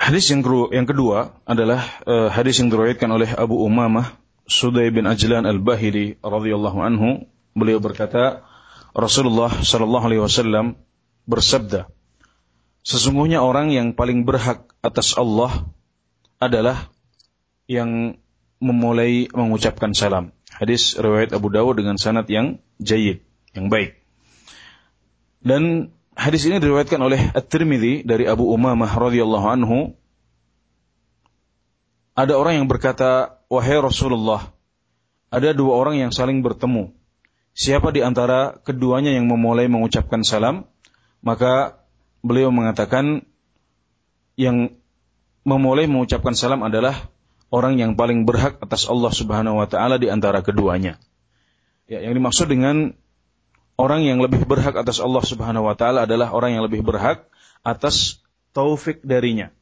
Hadis 0.00 0.32
yang 0.32 0.40
kedua 0.88 1.36
adalah 1.44 1.84
uh, 2.08 2.32
hadis 2.32 2.56
yang 2.56 2.72
diriwayatkan 2.72 3.12
oleh 3.12 3.36
Abu 3.36 3.60
Umamah 3.60 4.16
Sudai 4.48 4.88
bin 4.88 5.04
Ajlan 5.04 5.44
Al-Bahili 5.44 6.16
radhiyallahu 6.24 6.80
anhu 6.80 7.28
beliau 7.52 7.84
berkata 7.84 8.40
Rasulullah 8.96 9.52
sallallahu 9.52 10.04
alaihi 10.08 10.24
wasallam 10.24 10.80
bersabda 11.28 11.92
Sesungguhnya 12.80 13.44
orang 13.44 13.68
yang 13.76 13.92
paling 13.92 14.24
berhak 14.24 14.72
atas 14.80 15.12
Allah 15.20 15.68
adalah 16.39 16.89
yang 17.65 18.19
memulai 18.61 19.27
mengucapkan 19.31 19.91
salam. 19.91 20.31
Hadis 20.51 20.95
riwayat 20.95 21.35
Abu 21.35 21.51
Dawud 21.51 21.75
dengan 21.75 21.99
sanad 21.99 22.29
yang 22.31 22.63
jayid, 22.79 23.25
yang 23.51 23.67
baik. 23.67 23.99
Dan 25.43 25.91
hadis 26.15 26.47
ini 26.47 26.63
diriwayatkan 26.63 26.97
oleh 26.97 27.19
At-Tirmidzi 27.35 28.07
dari 28.07 28.25
Abu 28.25 28.47
Umamah 28.47 28.89
radhiyallahu 28.89 29.47
anhu. 29.51 29.93
Ada 32.15 32.39
orang 32.39 32.63
yang 32.63 32.67
berkata, 32.71 33.43
wahai 33.51 33.75
Rasulullah, 33.83 34.55
ada 35.27 35.51
dua 35.51 35.75
orang 35.75 35.99
yang 35.99 36.15
saling 36.15 36.39
bertemu. 36.39 36.95
Siapa 37.51 37.91
di 37.91 37.99
antara 37.99 38.55
keduanya 38.63 39.11
yang 39.11 39.27
memulai 39.27 39.67
mengucapkan 39.67 40.23
salam, 40.23 40.63
maka 41.19 41.83
beliau 42.23 42.55
mengatakan 42.55 43.27
yang 44.39 44.75
memulai 45.45 45.85
mengucapkan 45.85 46.33
salam 46.33 46.65
adalah 46.65 47.07
orang 47.53 47.77
yang 47.77 47.93
paling 47.93 48.25
berhak 48.25 48.57
atas 48.59 48.89
Allah 48.89 49.13
Subhanahu 49.13 49.61
wa 49.61 49.69
taala 49.69 50.01
di 50.01 50.09
antara 50.09 50.41
keduanya. 50.41 50.97
Ya, 51.85 52.01
yang 52.01 52.17
dimaksud 52.17 52.49
dengan 52.49 52.97
orang 53.77 54.01
yang 54.01 54.19
lebih 54.19 54.43
berhak 54.49 54.73
atas 54.73 54.97
Allah 54.97 55.21
Subhanahu 55.21 55.69
wa 55.69 55.77
taala 55.77 56.09
adalah 56.09 56.33
orang 56.33 56.57
yang 56.57 56.65
lebih 56.65 56.81
berhak 56.81 57.29
atas 57.61 58.25
taufik 58.57 59.05
darinya. 59.05 59.53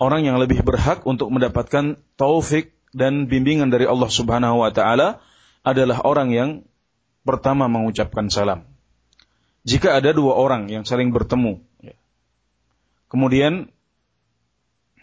Orang 0.00 0.24
yang 0.24 0.40
lebih 0.40 0.64
berhak 0.64 1.04
untuk 1.04 1.28
mendapatkan 1.28 1.98
taufik 2.16 2.72
dan 2.94 3.26
bimbingan 3.26 3.68
dari 3.68 3.84
Allah 3.84 4.08
Subhanahu 4.08 4.62
wa 4.62 4.70
taala 4.70 5.20
adalah 5.66 6.06
orang 6.06 6.30
yang 6.32 6.50
pertama 7.26 7.66
mengucapkan 7.66 8.30
salam. 8.32 8.64
Jika 9.66 9.92
ada 9.92 10.16
dua 10.16 10.40
orang 10.40 10.72
yang 10.72 10.88
saling 10.88 11.12
bertemu, 11.12 11.60
ya. 11.84 11.92
kemudian 13.12 13.68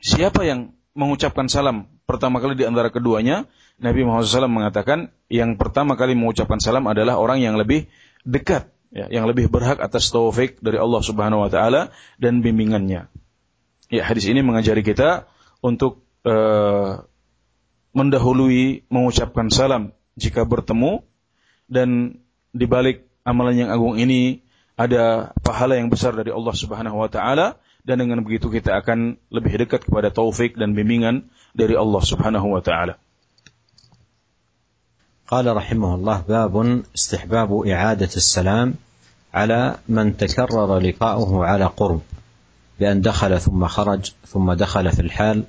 siapa 0.02 0.44
yang 0.44 0.74
mengucapkan 0.98 1.46
salam 1.48 1.88
pertama 2.08 2.40
kali 2.40 2.56
di 2.56 2.64
antara 2.64 2.90
keduanya, 2.90 3.46
Nabi 3.78 4.08
Muhammad 4.08 4.26
SAW 4.26 4.50
mengatakan 4.50 5.12
yang 5.28 5.60
pertama 5.60 6.00
kali 6.00 6.16
mengucapkan 6.16 6.58
salam 6.58 6.88
adalah 6.88 7.20
orang 7.20 7.44
yang 7.44 7.60
lebih 7.60 7.86
dekat, 8.24 8.72
ya, 8.90 9.12
yang 9.12 9.28
lebih 9.28 9.52
berhak 9.52 9.78
atas 9.78 10.10
taufik 10.10 10.58
dari 10.64 10.80
Allah 10.80 11.04
Subhanahu 11.04 11.46
Wa 11.46 11.52
Taala 11.52 11.82
dan 12.18 12.40
bimbingannya. 12.42 13.12
Ya, 13.92 14.04
hadis 14.04 14.26
ini 14.26 14.42
mengajari 14.42 14.82
kita 14.82 15.28
untuk 15.62 16.04
uh, 16.24 17.04
mendahului 17.92 18.88
mengucapkan 18.88 19.52
salam 19.52 19.96
jika 20.18 20.48
bertemu 20.48 21.04
dan 21.68 22.20
di 22.56 22.66
balik 22.66 23.06
amalan 23.28 23.68
yang 23.68 23.70
agung 23.70 24.00
ini 24.00 24.42
ada 24.80 25.36
pahala 25.44 25.76
yang 25.76 25.92
besar 25.92 26.16
dari 26.16 26.32
Allah 26.32 26.54
Subhanahu 26.54 27.02
wa 27.02 27.10
taala 27.10 27.60
dan 27.88 28.04
dengan 28.04 28.20
begitu 28.20 28.52
kita 28.52 28.84
akan 28.84 29.16
lebih 29.32 29.64
dekat 29.64 29.88
kepada 29.88 30.12
taufik 30.12 30.60
dan 30.60 30.76
bimbingan 30.76 31.32
dari 31.56 31.80
Allah 31.80 32.04
Subhanahu 32.04 32.52
wa 32.52 32.60
taala. 32.60 33.00
قال 35.28 35.44
رحمه 35.44 35.96
الله 35.96 36.18
باب 36.24 36.56
استحباب 36.96 37.68
إعادة 37.68 38.16
السلام 38.16 38.80
على 39.34 39.76
من 39.92 40.18
تكرر 40.18 40.80
لقاؤه 40.80 41.46
على 41.46 41.66
قرب 41.68 42.00
بأن 42.80 43.02
دخل 43.04 43.42
ثم 43.42 43.68
خرج 43.68 44.12
ثم 44.24 44.54
دخل 44.54 44.92
في 44.92 45.02
الحال 45.02 45.44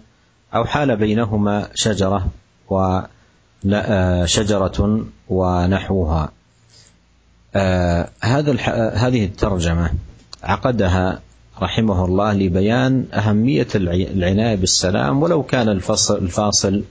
أو 0.55 0.65
حال 0.65 0.97
بينهما 0.97 1.69
شجرة 1.75 2.29
وشجرة 3.65 4.79
ونحوها 5.29 6.33
هذا 8.21 8.53
هذه 8.95 9.25
الترجمة 9.25 9.91
عقدها 10.43 11.21
رحمه 11.63 12.05
الله 12.05 12.33
لبيان 12.33 13.05
أهمية 13.13 13.67
العناية 13.75 14.55
بالسلام 14.55 15.23
ولو 15.23 15.43
كان 15.43 15.69
الفصل 15.69 16.17
الفاصل 16.17 16.83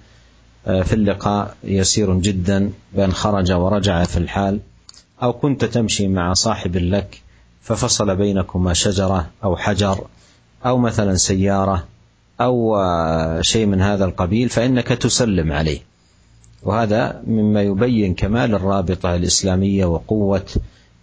في 0.66 0.94
اللقاء 0.94 1.56
يسير 1.64 2.14
جدا 2.20 2.72
بأن 2.94 3.12
خرج 3.12 3.52
ورجع 3.52 4.04
في 4.04 4.18
الحال 4.18 4.60
أو 5.24 5.34
كنت 5.34 5.66
تمشي 5.66 6.08
مع 6.08 6.34
صاحب 6.34 6.78
لك 6.78 7.22
ففصل 7.62 8.16
بينكما 8.16 8.74
شجرة 8.74 9.28
أو 9.44 9.56
حجر 9.58 10.08
أو 10.66 10.78
مثلا 10.78 11.16
سيارة 11.16 11.84
أو 12.42 12.78
شيء 13.42 13.66
من 13.66 13.82
هذا 13.82 14.06
القبيل 14.06 14.50
فإنك 14.50 14.88
تسلم 14.88 15.52
عليه. 15.52 15.80
وهذا 16.64 17.22
مما 17.28 17.62
يبين 17.62 18.14
كمال 18.14 18.56
الرابطة 18.56 19.16
الإسلامية 19.16 19.86
وقوة 19.86 20.46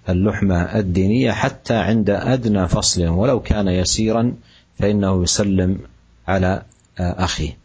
اللحمة 0.08 0.62
الدينية 0.62 1.32
حتى 1.32 1.74
عند 1.74 2.10
أدنى 2.10 2.68
فصل 2.68 3.08
ولو 3.08 3.40
كان 3.40 3.68
يسيرا 3.68 4.34
فإنه 4.78 5.22
يسلم 5.22 5.78
على 6.28 6.62
أخيه. 6.98 7.56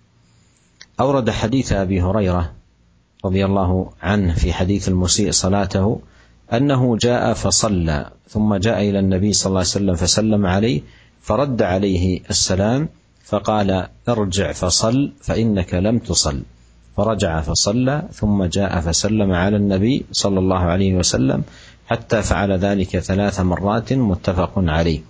أورد 1.00 1.30
حديث 1.30 1.74
أبي 1.74 2.02
هريرة 2.02 2.52
رضي 3.26 3.46
الله 3.46 3.92
عنه 4.02 4.34
في 4.34 4.54
حديث 4.54 4.90
المسيء 4.90 5.32
صلاته 5.32 6.02
أنه 6.54 6.98
جاء 6.98 7.34
فصلى 7.34 8.10
ثم 8.28 8.56
جاء 8.56 8.90
إلى 8.90 9.00
النبي 9.00 9.34
صلى 9.34 9.50
الله 9.50 9.60
عليه 9.60 9.70
وسلم 9.70 9.96
فسلم 9.96 10.46
عليه 10.46 10.82
فرد 11.22 11.62
عليه 11.62 12.20
السلام 12.30 12.90
فقال 13.24 13.88
ارجع 14.10 14.52
فصل 14.52 15.12
فإنك 15.22 15.74
لم 15.74 16.00
تصل. 16.00 16.42
فرجع 16.98 17.42
فصلى 17.42 18.04
ثم 18.14 18.44
جاء 18.44 18.80
فسلم 18.80 19.32
على 19.32 19.58
النبي 19.58 20.06
صلى 20.12 20.40
الله 20.40 20.60
عليه 20.60 20.96
وسلم 20.96 21.44
حتى 21.90 22.22
فعل 22.22 22.52
ذلك 22.52 23.00
ثلاث 23.00 23.40
مرات 23.40 23.94
متفق 23.94 24.52
عليه. 24.58 25.02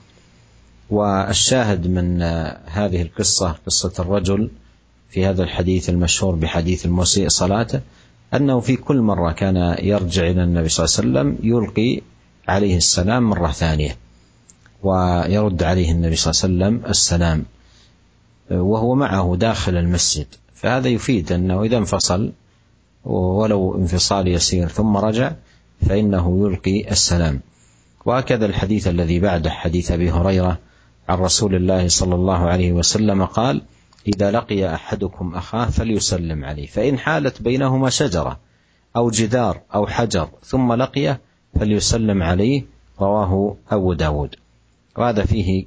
والشاهد 0.90 1.88
من 1.88 2.22
هذه 2.66 3.02
القصة 3.02 3.56
قصة 3.66 3.94
الرجل 4.00 4.50
في 5.10 5.26
هذا 5.26 5.44
الحديث 5.44 5.90
المشهور 5.90 6.36
بحديث 6.36 6.86
المسيء 6.86 7.28
صلاته 7.28 7.82
أنه 8.34 8.60
في 8.60 8.76
كل 8.76 9.02
مرة 9.02 9.32
كان 9.32 9.56
يرجع 9.80 10.30
إلى 10.30 10.44
النبي 10.44 10.70
صلى 10.70 10.86
الله 10.86 11.20
عليه 11.20 11.30
وسلم 11.30 11.48
يلقي 11.52 12.02
عليه 12.48 12.78
السلام 12.78 13.24
مرة 13.30 13.52
ثانية 13.52 13.98
ويرد 14.84 15.64
عليه 15.64 15.92
النبي 15.92 16.16
صلى 16.16 16.50
الله 16.50 16.66
عليه 16.66 16.76
وسلم 16.76 16.90
السلام 16.90 17.46
وهو 18.52 18.96
معه 18.96 19.36
داخل 19.36 19.78
المسجد. 19.78 20.28
فهذا 20.56 20.88
يفيد 20.88 21.32
أنه 21.32 21.64
إذا 21.64 21.78
انفصل 21.78 22.32
ولو 23.06 23.78
انفصال 23.78 24.28
يسير 24.28 24.68
ثم 24.68 24.98
رجع 24.98 25.32
فإنه 25.88 26.48
يلقي 26.48 26.92
السلام. 26.92 27.42
وهكذا 28.06 28.46
الحديث 28.46 28.88
الذي 28.88 29.20
بعده 29.20 29.50
حديث 29.50 29.92
أبي 29.92 30.12
هريرة 30.12 30.58
عن 31.10 31.18
رسول 31.18 31.56
الله 31.56 31.88
صلى 31.88 32.16
الله 32.16 32.38
عليه 32.38 32.72
وسلم 32.72 33.26
قال 33.26 33.62
إذا 34.08 34.32
لقي 34.32 34.74
أحدكم 34.74 35.36
أخاه 35.36 35.66
فليسلم 35.66 36.46
عليه 36.46 36.66
فإن 36.68 37.00
حالت 37.00 37.42
بينهما 37.42 37.90
شجرة 37.90 38.40
أو 38.96 39.10
جدار 39.10 39.62
أو 39.76 39.88
حجر 39.88 40.30
ثم 40.44 40.74
لقيه 40.74 41.20
فليسلم 41.60 42.24
عليه 42.24 42.64
رواه 43.02 43.56
أبو 43.72 43.94
داود. 43.94 44.36
وهذا 44.98 45.26
فيه 45.26 45.66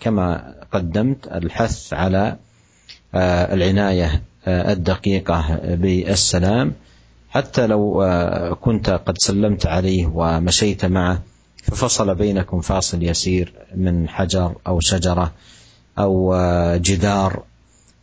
كما 0.00 0.54
قدمت 0.72 1.26
الحث 1.26 1.92
على 1.92 2.36
العناية 3.52 4.22
الدقيقة 4.48 5.60
بالسلام. 5.64 6.72
حتى 7.30 7.66
لو 7.66 8.04
كنت 8.60 8.90
قد 8.90 9.14
سلمت 9.18 9.66
عليه 9.66 10.06
ومشيت 10.14 10.84
معه 10.84 11.22
ففصل 11.62 12.14
بينكم 12.14 12.60
فاصل 12.60 13.02
يسير 13.02 13.52
من 13.74 14.08
حجر 14.08 14.54
أو 14.66 14.80
شجرة 14.80 15.32
أو 15.98 16.34
جدار 16.76 17.42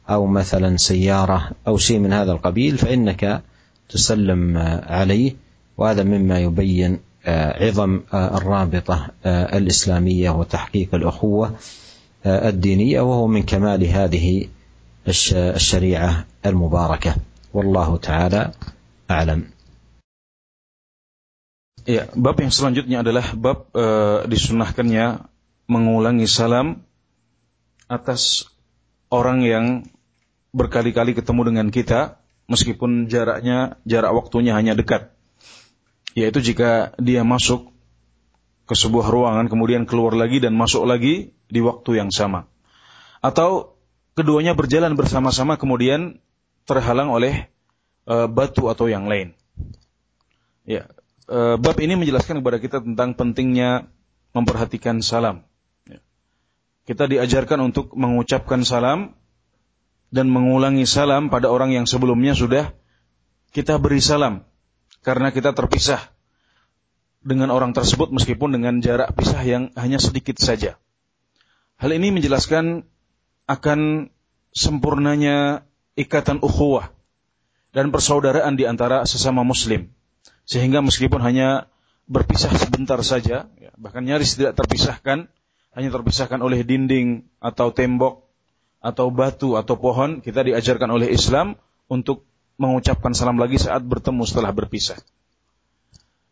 أو 0.09 0.25
مثلا 0.25 0.77
سيارة 0.77 1.51
أو 1.67 1.77
شيء 1.77 1.99
من 1.99 2.13
هذا 2.13 2.31
القبيل 2.31 2.77
فإنك 2.77 3.41
تسلم 3.89 4.57
عليه. 4.87 5.35
وهذا 5.77 6.03
مما 6.03 6.39
يبين 6.39 6.99
عظم 7.27 8.01
الرابطة 8.13 9.07
الإسلامية 9.25 10.29
وتحقيق 10.29 10.95
الأخوة 10.95 11.55
الدينية 12.25 13.01
وهو 13.01 13.27
من 13.27 13.43
كمال 13.43 13.83
هذه 13.85 14.47
الشريعة 15.07 16.25
المباركة. 16.45 17.15
والله 17.53 17.97
تعالى 17.97 18.51
a'lam. 19.07 19.47
Ya, 21.87 22.11
bab 22.19 22.35
yang 22.43 22.51
selanjutnya 22.51 22.99
adalah 22.99 23.31
bab 23.31 23.71
e, 23.71 23.85
disunahkannya 24.27 25.23
mengulangi 25.71 26.27
salam 26.27 26.83
atas 27.87 28.51
orang 29.07 29.39
yang 29.47 29.65
berkali-kali 30.51 31.15
ketemu 31.15 31.41
dengan 31.47 31.67
kita 31.71 32.19
meskipun 32.51 33.07
jaraknya 33.07 33.79
jarak 33.87 34.11
waktunya 34.11 34.51
hanya 34.51 34.75
dekat. 34.75 35.15
Yaitu 36.11 36.43
jika 36.43 36.91
dia 36.99 37.23
masuk 37.23 37.71
ke 38.67 38.75
sebuah 38.75 39.07
ruangan 39.07 39.47
kemudian 39.47 39.87
keluar 39.87 40.11
lagi 40.11 40.43
dan 40.43 40.59
masuk 40.59 40.83
lagi 40.83 41.31
di 41.47 41.59
waktu 41.63 42.03
yang 42.03 42.11
sama. 42.11 42.51
Atau 43.23 43.79
keduanya 44.11 44.59
berjalan 44.59 44.99
bersama-sama 44.99 45.55
kemudian 45.55 46.19
terhalang 46.67 47.15
oleh 47.15 47.47
e, 48.07 48.15
batu 48.31 48.71
atau 48.71 48.87
yang 48.87 49.05
lain. 49.11 49.35
Ya, 50.63 50.87
e, 51.27 51.59
bab 51.59 51.77
ini 51.77 51.99
menjelaskan 51.99 52.39
kepada 52.39 52.57
kita 52.63 52.77
tentang 52.79 53.13
pentingnya 53.13 53.91
memperhatikan 54.31 55.03
salam. 55.03 55.43
Ya. 55.83 55.99
Kita 56.87 57.05
diajarkan 57.05 57.59
untuk 57.67 57.93
mengucapkan 57.93 58.63
salam 58.63 59.13
dan 60.07 60.31
mengulangi 60.31 60.87
salam 60.87 61.27
pada 61.27 61.51
orang 61.51 61.75
yang 61.75 61.83
sebelumnya 61.83 62.31
sudah 62.31 62.71
kita 63.51 63.75
beri 63.75 63.99
salam 63.99 64.47
karena 65.03 65.35
kita 65.35 65.51
terpisah 65.51 65.99
dengan 67.23 67.51
orang 67.51 67.75
tersebut 67.75 68.07
meskipun 68.15 68.55
dengan 68.55 68.79
jarak 68.79 69.11
pisah 69.11 69.43
yang 69.43 69.63
hanya 69.75 69.99
sedikit 69.99 70.39
saja. 70.39 70.79
Hal 71.75 71.91
ini 71.91 72.09
menjelaskan 72.15 72.87
akan 73.47 74.09
sempurnanya 74.55 75.67
ikatan 75.99 76.39
ukhuwah 76.41 76.96
dan 77.77 77.93
persaudaraan 77.93 78.57
di 78.57 78.65
antara 78.65 79.05
sesama 79.05 79.45
muslim. 79.45 79.93
Sehingga 80.49 80.81
meskipun 80.81 81.21
hanya 81.21 81.69
berpisah 82.09 82.49
sebentar 82.57 82.97
saja, 83.05 83.45
ya, 83.61 83.71
bahkan 83.77 84.01
nyaris 84.01 84.33
tidak 84.33 84.57
terpisahkan, 84.57 85.29
hanya 85.77 85.89
terpisahkan 85.93 86.41
oleh 86.41 86.65
dinding 86.65 87.29
atau 87.37 87.69
tembok 87.69 88.25
atau 88.81 89.13
batu 89.13 89.61
atau 89.61 89.77
pohon, 89.77 90.25
kita 90.25 90.41
diajarkan 90.41 90.89
oleh 90.89 91.13
Islam 91.13 91.53
untuk 91.85 92.25
mengucapkan 92.57 93.13
salam 93.13 93.37
lagi 93.37 93.61
saat 93.61 93.85
bertemu 93.85 94.25
setelah 94.25 94.49
berpisah. 94.49 94.97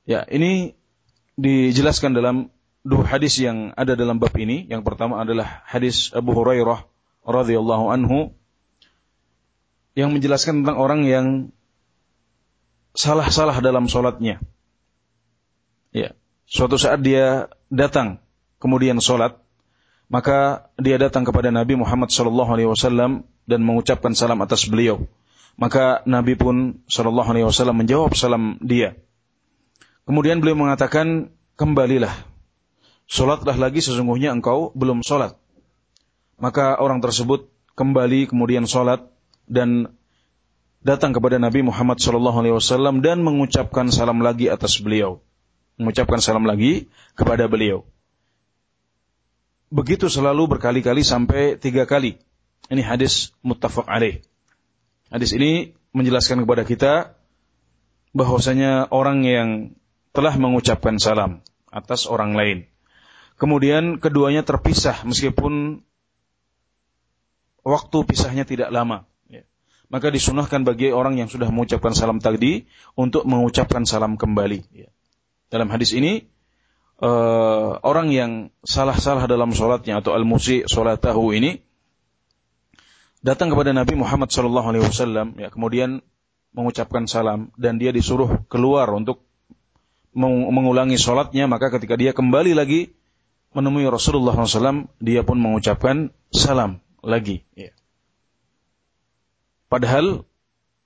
Ya, 0.09 0.25
ini 0.25 0.73
dijelaskan 1.37 2.17
dalam 2.17 2.49
dua 2.81 3.05
hadis 3.05 3.37
yang 3.37 3.69
ada 3.77 3.93
dalam 3.93 4.17
bab 4.17 4.33
ini. 4.33 4.65
Yang 4.65 4.81
pertama 4.81 5.21
adalah 5.21 5.61
hadis 5.69 6.09
Abu 6.09 6.33
Hurairah 6.33 6.89
radhiyallahu 7.21 7.93
anhu 7.93 8.33
yang 9.95 10.11
menjelaskan 10.11 10.61
tentang 10.61 10.77
orang 10.77 11.07
yang 11.07 11.27
salah-salah 12.95 13.63
dalam 13.63 13.87
sholatnya. 13.87 14.43
Ya, 15.95 16.11
suatu 16.43 16.75
saat 16.75 16.99
dia 16.99 17.47
datang 17.71 18.19
kemudian 18.59 18.99
sholat, 18.99 19.39
maka 20.11 20.67
dia 20.75 20.99
datang 20.99 21.23
kepada 21.23 21.49
Nabi 21.49 21.79
Muhammad 21.79 22.11
Wasallam 22.11 23.23
dan 23.47 23.59
mengucapkan 23.63 24.11
salam 24.11 24.43
atas 24.43 24.67
beliau. 24.67 25.07
Maka 25.55 26.03
Nabi 26.03 26.35
pun 26.35 26.83
Wasallam 26.91 27.79
menjawab 27.79 28.11
salam 28.19 28.59
dia. 28.59 28.99
Kemudian 30.03 30.43
beliau 30.43 30.59
mengatakan, 30.59 31.31
kembalilah, 31.55 32.11
sholatlah 33.07 33.55
lagi 33.55 33.79
sesungguhnya 33.79 34.35
engkau 34.35 34.75
belum 34.75 35.01
sholat. 35.01 35.39
Maka 36.35 36.75
orang 36.75 36.99
tersebut 36.99 37.47
kembali 37.79 38.27
kemudian 38.27 38.67
sholat 38.67 39.14
dan 39.45 39.93
datang 40.85 41.17
kepada 41.17 41.41
Nabi 41.41 41.65
Muhammad 41.65 41.97
SAW 41.97 43.01
dan 43.01 43.25
mengucapkan 43.25 43.89
salam 43.89 44.21
lagi 44.21 44.53
atas 44.53 44.77
beliau, 44.77 45.25
mengucapkan 45.81 46.21
salam 46.21 46.45
lagi 46.45 46.93
kepada 47.17 47.49
beliau. 47.49 47.81
Begitu 49.73 50.07
selalu 50.07 50.57
berkali-kali 50.57 51.01
sampai 51.01 51.57
tiga 51.57 51.89
kali. 51.89 52.21
Ini 52.69 52.85
hadis 52.85 53.33
muttafaq 53.41 53.89
alaih. 53.89 54.21
Hadis 55.09 55.33
ini 55.33 55.73
menjelaskan 55.89 56.45
kepada 56.45 56.63
kita 56.65 56.93
bahwasanya 58.13 58.89
orang 58.93 59.25
yang 59.25 59.49
telah 60.13 60.37
mengucapkan 60.37 61.01
salam 61.01 61.41
atas 61.73 62.05
orang 62.05 62.37
lain. 62.37 62.57
Kemudian 63.35 63.99
keduanya 63.99 64.47
terpisah 64.47 65.03
meskipun 65.03 65.83
waktu 67.65 67.97
pisahnya 68.07 68.47
tidak 68.47 68.71
lama 68.71 69.03
maka 69.89 70.09
disunahkan 70.09 70.65
bagi 70.65 70.89
orang 70.89 71.17
yang 71.19 71.29
sudah 71.29 71.49
mengucapkan 71.49 71.93
salam 71.93 72.17
tadi 72.17 72.65
untuk 72.97 73.23
mengucapkan 73.29 73.85
salam 73.85 74.17
kembali. 74.17 74.59
Ya. 74.73 74.89
Dalam 75.49 75.69
hadis 75.69 75.93
ini, 75.93 76.25
uh, 77.01 77.77
orang 77.85 78.09
yang 78.09 78.31
salah-salah 78.65 79.29
dalam 79.29 79.53
sholatnya 79.53 80.01
atau 80.01 80.17
al-musi 80.17 80.65
tahu 80.65 81.25
ini 81.35 81.61
datang 83.25 83.49
kepada 83.49 83.73
Nabi 83.73 83.97
Muhammad 83.97 84.29
Shallallahu 84.29 84.85
Wasallam, 84.85 85.37
ya 85.41 85.49
kemudian 85.49 86.05
mengucapkan 86.55 87.09
salam 87.09 87.51
dan 87.57 87.81
dia 87.81 87.91
disuruh 87.91 88.45
keluar 88.47 88.87
untuk 88.93 89.25
mengulangi 90.15 90.95
sholatnya, 90.95 91.49
maka 91.51 91.67
ketika 91.75 91.99
dia 91.99 92.15
kembali 92.15 92.55
lagi 92.55 92.95
menemui 93.51 93.83
Rasulullah 93.91 94.31
SAW, 94.31 94.87
dia 95.03 95.27
pun 95.27 95.35
mengucapkan 95.35 96.15
salam 96.31 96.79
lagi. 97.03 97.43
Ya. 97.51 97.75
Padahal 99.75 100.23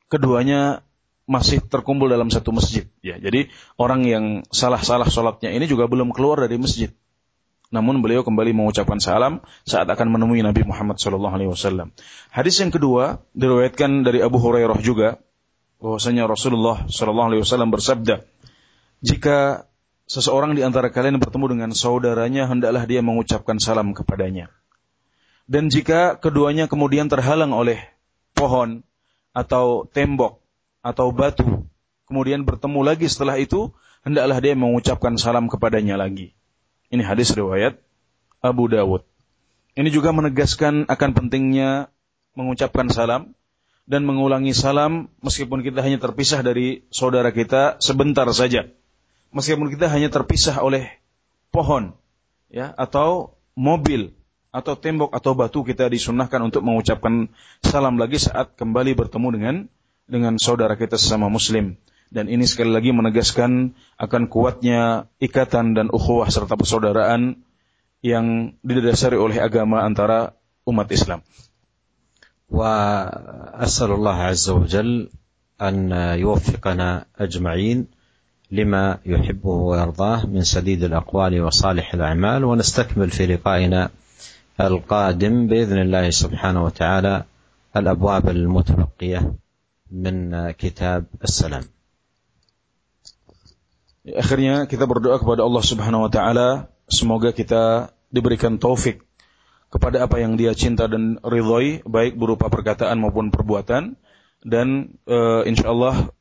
keduanya 0.10 0.82
masih 1.30 1.62
terkumpul 1.62 2.10
dalam 2.10 2.34
satu 2.34 2.50
masjid. 2.50 2.90
Ya, 3.06 3.22
jadi 3.22 3.54
orang 3.78 4.02
yang 4.02 4.26
salah-salah 4.50 5.06
sholatnya 5.06 5.54
ini 5.54 5.70
juga 5.70 5.86
belum 5.86 6.10
keluar 6.10 6.42
dari 6.42 6.58
masjid. 6.58 6.90
Namun 7.70 8.02
beliau 8.02 8.26
kembali 8.26 8.50
mengucapkan 8.50 8.98
salam 8.98 9.46
saat 9.62 9.86
akan 9.86 10.10
menemui 10.10 10.42
Nabi 10.42 10.66
Muhammad 10.66 10.98
SAW. 10.98 11.94
Hadis 12.34 12.56
yang 12.58 12.74
kedua 12.74 13.22
diriwayatkan 13.38 14.02
dari 14.02 14.26
Abu 14.26 14.42
Hurairah 14.42 14.82
juga 14.82 15.22
bahwasanya 15.78 16.26
Rasulullah 16.26 16.90
SAW 16.90 17.46
bersabda, 17.70 18.26
jika 19.06 19.70
seseorang 20.10 20.58
di 20.58 20.66
antara 20.66 20.90
kalian 20.90 21.22
bertemu 21.22 21.46
dengan 21.54 21.72
saudaranya 21.78 22.50
hendaklah 22.50 22.90
dia 22.90 23.06
mengucapkan 23.06 23.62
salam 23.62 23.94
kepadanya. 23.94 24.50
Dan 25.46 25.70
jika 25.70 26.18
keduanya 26.18 26.66
kemudian 26.66 27.06
terhalang 27.06 27.54
oleh 27.54 27.99
pohon 28.40 28.80
atau 29.36 29.84
tembok 29.92 30.40
atau 30.80 31.12
batu, 31.12 31.68
kemudian 32.08 32.48
bertemu 32.48 32.80
lagi 32.88 33.12
setelah 33.12 33.36
itu, 33.36 33.76
hendaklah 34.08 34.40
dia 34.40 34.56
mengucapkan 34.56 35.20
salam 35.20 35.52
kepadanya 35.52 36.00
lagi. 36.00 36.32
Ini 36.88 37.04
hadis 37.04 37.36
riwayat 37.36 37.76
Abu 38.40 38.72
Dawud. 38.72 39.04
Ini 39.76 39.92
juga 39.92 40.16
menegaskan 40.16 40.88
akan 40.88 41.10
pentingnya 41.12 41.92
mengucapkan 42.34 42.88
salam 42.88 43.36
dan 43.90 44.08
mengulangi 44.08 44.56
salam 44.56 45.12
meskipun 45.20 45.62
kita 45.66 45.84
hanya 45.84 46.00
terpisah 46.00 46.40
dari 46.42 46.88
saudara 46.90 47.30
kita 47.36 47.78
sebentar 47.84 48.26
saja. 48.32 48.72
Meskipun 49.30 49.70
kita 49.70 49.92
hanya 49.92 50.10
terpisah 50.10 50.58
oleh 50.64 50.90
pohon 51.54 51.94
ya 52.50 52.74
atau 52.74 53.38
mobil 53.54 54.19
atau 54.55 54.79
tembok 54.79 55.11
atau 55.11 55.35
batu 55.35 55.67
kita 55.67 55.91
disunahkan 55.91 56.39
untuk 56.47 56.63
mengucapkan 56.63 57.27
salam 57.67 57.99
lagi 57.99 58.23
saat 58.23 58.55
kembali 58.55 58.95
bertemu 58.95 59.29
dengan 59.35 59.57
dengan 60.07 60.39
saudara 60.39 60.79
kita 60.79 60.95
sesama 60.95 61.27
muslim. 61.27 61.75
Dan 62.15 62.31
ini 62.31 62.47
sekali 62.47 62.71
lagi 62.71 62.95
menegaskan 62.95 63.75
akan 63.99 64.23
kuatnya 64.31 65.11
ikatan 65.19 65.75
dan 65.75 65.91
ukhuwah 65.91 66.31
serta 66.31 66.55
persaudaraan 66.55 67.43
yang 68.07 68.55
didasari 68.63 69.19
oleh 69.19 69.43
agama 69.43 69.83
antara 69.83 70.39
umat 70.63 70.87
Islam. 70.95 71.27
وأسأل 72.55 73.91
الله 73.91 74.19
عز 74.31 74.47
وجل 74.51 75.11
أن 75.59 75.91
يوفقنا 76.23 77.05
أجمعين 77.19 77.87
لما 78.51 78.99
يحبه 79.07 79.51
ويرضاه 79.51 80.27
من 80.27 80.43
سديد 80.45 80.85
الأقوال 80.85 81.41
وصالح 81.41 81.95
الأعمال 81.95 82.45
ونستكمل 82.45 83.11
في 83.11 83.27
لقائنا 83.27 83.91
القادم 84.61 85.51
بإذن 85.51 85.79
الله 85.91 86.11
سبحانه 86.11 86.61
وتعالى 86.65 87.15
الأبواب 87.77 88.25
المتبقية 88.29 89.21
من 89.91 90.15
كتاب 90.51 91.07
السلام 91.23 91.67
Akhirnya 94.05 94.69
kita 94.69 94.85
berdoa 94.85 95.17
kepada 95.17 95.49
Allah 95.49 95.65
Subhanahu 95.65 96.05
wa 96.05 96.13
taala 96.13 96.69
semoga 96.93 97.33
kita 97.33 97.89
diberikan 98.13 98.61
taufik 98.61 99.01
kepada 99.73 100.05
apa 100.05 100.21
yang 100.21 100.37
Dia 100.37 100.53
cinta 100.53 100.85
dan 100.85 101.17
ridhoi 101.25 101.81
baik 101.89 102.21
berupa 102.21 102.53
perkataan 102.53 103.01
maupun 103.01 103.33
perbuatan 103.33 103.97
dan 104.45 104.93
uh, 105.09 105.43
insyaallah 105.49 106.13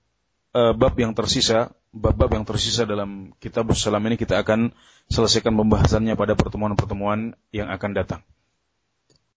uh, 0.56 0.72
bab 0.72 0.96
yang 0.96 1.12
tersisa 1.12 1.76
bab-bab 1.93 2.31
yang 2.37 2.45
tersisa 2.45 2.85
dalam 2.85 3.33
kitab 3.41 3.73
salam 3.73 4.05
ini 4.07 4.21
kita 4.21 4.41
akan 4.41 4.77
selesaikan 5.09 5.57
pembahasannya 5.57 6.15
pada 6.15 6.37
pertemuan-pertemuan 6.37 7.33
yang 7.51 7.69
akan 7.73 7.91
datang. 7.97 8.21